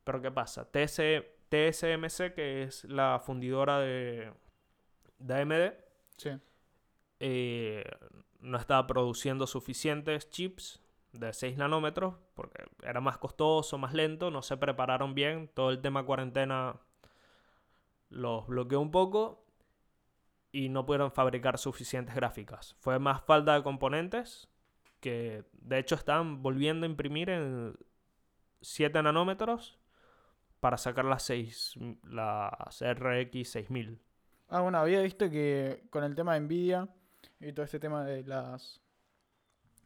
[0.04, 0.66] Pero ¿qué pasa?
[0.72, 1.02] TS
[1.49, 4.32] TSMC, que es la fundidora de,
[5.20, 5.74] de AMD,
[6.18, 6.32] Sí.
[7.20, 7.84] eh,
[8.39, 10.82] no estaba produciendo suficientes chips
[11.14, 15.82] de 6 nanómetros porque era más costoso, más lento, no se prepararon bien, todo el
[15.82, 16.78] tema cuarentena
[18.10, 19.41] los bloqueó un poco
[20.52, 22.76] y no pudieron fabricar suficientes gráficas.
[22.80, 24.49] Fue más falta de componentes
[24.99, 27.76] que de hecho están volviendo a imprimir en
[28.62, 29.80] 7 nanómetros
[30.60, 31.76] para sacar las 6
[32.10, 33.99] las RX 6000.
[34.49, 36.88] Ah, bueno, había visto que con el tema de Nvidia
[37.39, 38.82] y todo este tema de las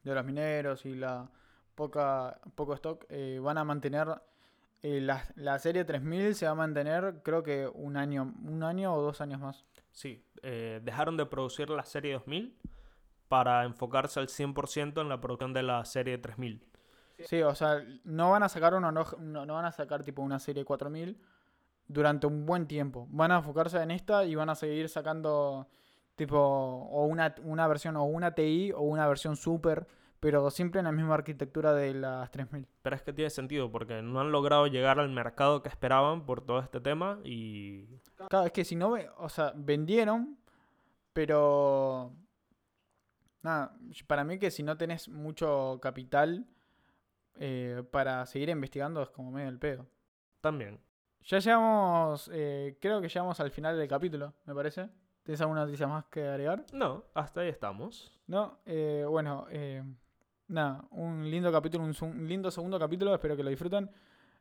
[0.03, 1.29] de los mineros y la
[1.73, 4.07] poca poco stock eh, van a mantener
[4.85, 8.93] eh, la, la serie 3000 se va a mantener creo que un año un año
[8.93, 9.65] o dos años más
[9.95, 12.59] Sí, eh, dejaron de producir la serie 2000
[13.29, 16.67] para enfocarse al 100% en la producción de la serie 3000.
[17.19, 20.37] Sí, o sea, no van a sacar una, no, no van a sacar tipo una
[20.39, 21.17] serie 4000
[21.87, 23.07] durante un buen tiempo.
[23.09, 25.69] Van a enfocarse en esta y van a seguir sacando
[26.17, 29.87] tipo o una, una versión o una TI o una versión super,
[30.19, 32.67] pero siempre en la misma arquitectura de las 3000.
[32.81, 36.45] Pero es que tiene sentido porque no han logrado llegar al mercado que esperaban por
[36.45, 37.85] todo este tema y
[38.29, 40.37] Claro, es que si no, o sea, vendieron,
[41.13, 42.13] pero
[43.41, 43.75] nada,
[44.07, 46.45] para mí que si no tenés mucho capital
[47.35, 49.85] eh, para seguir investigando es como medio el pedo.
[50.41, 50.79] también.
[51.23, 54.89] Ya llegamos, eh, creo que llegamos al final del capítulo, me parece.
[55.23, 56.65] ¿Tienes alguna noticia más que agregar?
[56.71, 58.11] No, hasta ahí estamos.
[58.27, 59.83] No, eh, bueno, eh,
[60.47, 63.89] nada, un lindo capítulo, un, lindo segundo capítulo, espero que lo disfruten.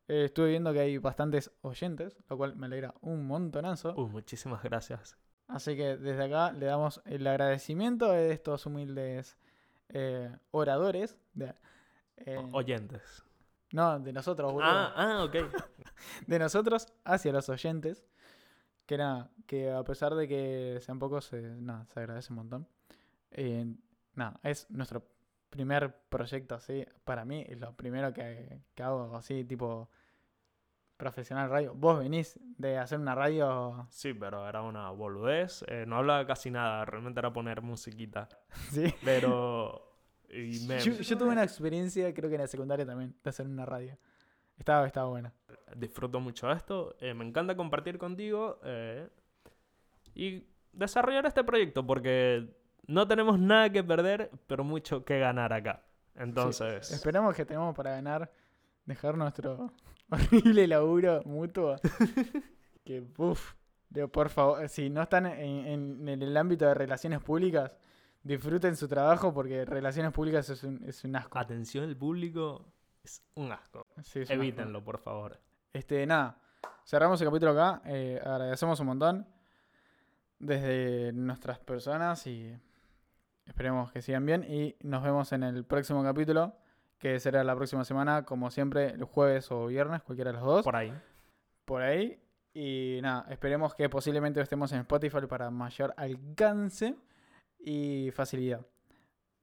[0.06, 3.94] Eh, estuve viendo que hay bastantes oyentes, lo cual me alegra un montonazo.
[3.94, 5.16] Uh, muchísimas gracias.
[5.46, 9.38] Así que desde acá le damos el agradecimiento de estos humildes
[9.88, 11.18] eh, oradores.
[11.32, 11.54] De,
[12.16, 13.24] eh, Oyentes.
[13.72, 14.70] no, de nosotros, boludo.
[14.70, 15.36] Ah, ah, ok.
[16.26, 18.04] De nosotros hacia los oyentes.
[18.86, 22.68] Que nada, que a pesar de que sean pocos, nada, se agradece un montón.
[24.14, 25.02] Nada, es nuestro
[25.54, 26.84] primer proyecto así.
[27.04, 29.88] Para mí lo primero que, que hago así, tipo
[30.96, 31.74] profesional radio.
[31.74, 33.86] Vos venís de hacer una radio.
[33.90, 35.64] Sí, pero era una boludez.
[35.68, 38.28] eh, no hablaba casi nada, realmente era poner musiquita.
[38.70, 38.92] Sí.
[39.04, 39.96] Pero...
[40.28, 43.46] y me- Yo, yo tuve una experiencia, creo que en la secundaria también, de hacer
[43.46, 43.96] una radio.
[44.58, 45.32] Estaba, estaba buena.
[45.76, 46.94] disfruto mucho esto.
[47.00, 49.08] eh, me encanta compartir contigo eh,
[50.14, 52.48] y desarrollar este proyecto porque
[52.86, 55.82] no tenemos nada que perder, pero mucho que ganar acá.
[56.16, 58.30] Entonces, Esperamos que tenemos para ganar,
[58.84, 59.72] dejar nuestro
[60.10, 61.76] horrible laburo mutuo.
[62.84, 63.54] que, uff,
[64.12, 67.76] por favor, si no están en, en- en el ámbito de relaciones públicas,
[68.22, 71.38] disfruten su trabajo porque relaciones públicas es un, es un asco.
[71.38, 72.64] atención al público
[73.02, 73.86] es un asco.
[74.02, 74.42] Sí, es un asco.
[74.42, 75.38] Evítenlo, por favor.
[75.72, 76.38] Este, nada,
[76.86, 77.82] cerramos el capítulo acá.
[77.86, 79.26] eh, agradecemos un montón
[80.38, 82.56] desde nuestras personas y
[83.46, 84.44] esperemos que sigan bien.
[84.48, 86.54] Y nos vemos en el próximo capítulo,
[86.98, 90.64] que será la próxima semana, como siempre, el jueves o viernes, cualquiera de los dos,
[90.64, 90.92] Por ahí.
[91.64, 92.20] por ahí.
[92.54, 96.94] Y nada, esperemos que posiblemente estemos en Spotify para mayor alcance
[97.58, 98.60] y facilidad.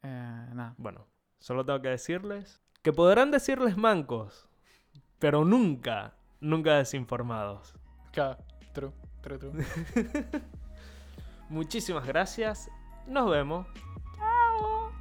[0.03, 0.73] Eh, nada.
[0.77, 1.05] Bueno,
[1.39, 4.47] solo tengo que decirles que podrán decirles mancos,
[5.19, 7.75] pero nunca, nunca desinformados.
[8.13, 8.37] Claro,
[8.73, 8.91] true,
[9.21, 9.51] true, true.
[11.49, 12.69] Muchísimas gracias.
[13.07, 13.67] Nos vemos.
[14.15, 14.91] Chao.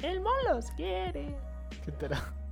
[0.00, 1.34] El mon los quiere.
[1.84, 2.43] Qué tarado.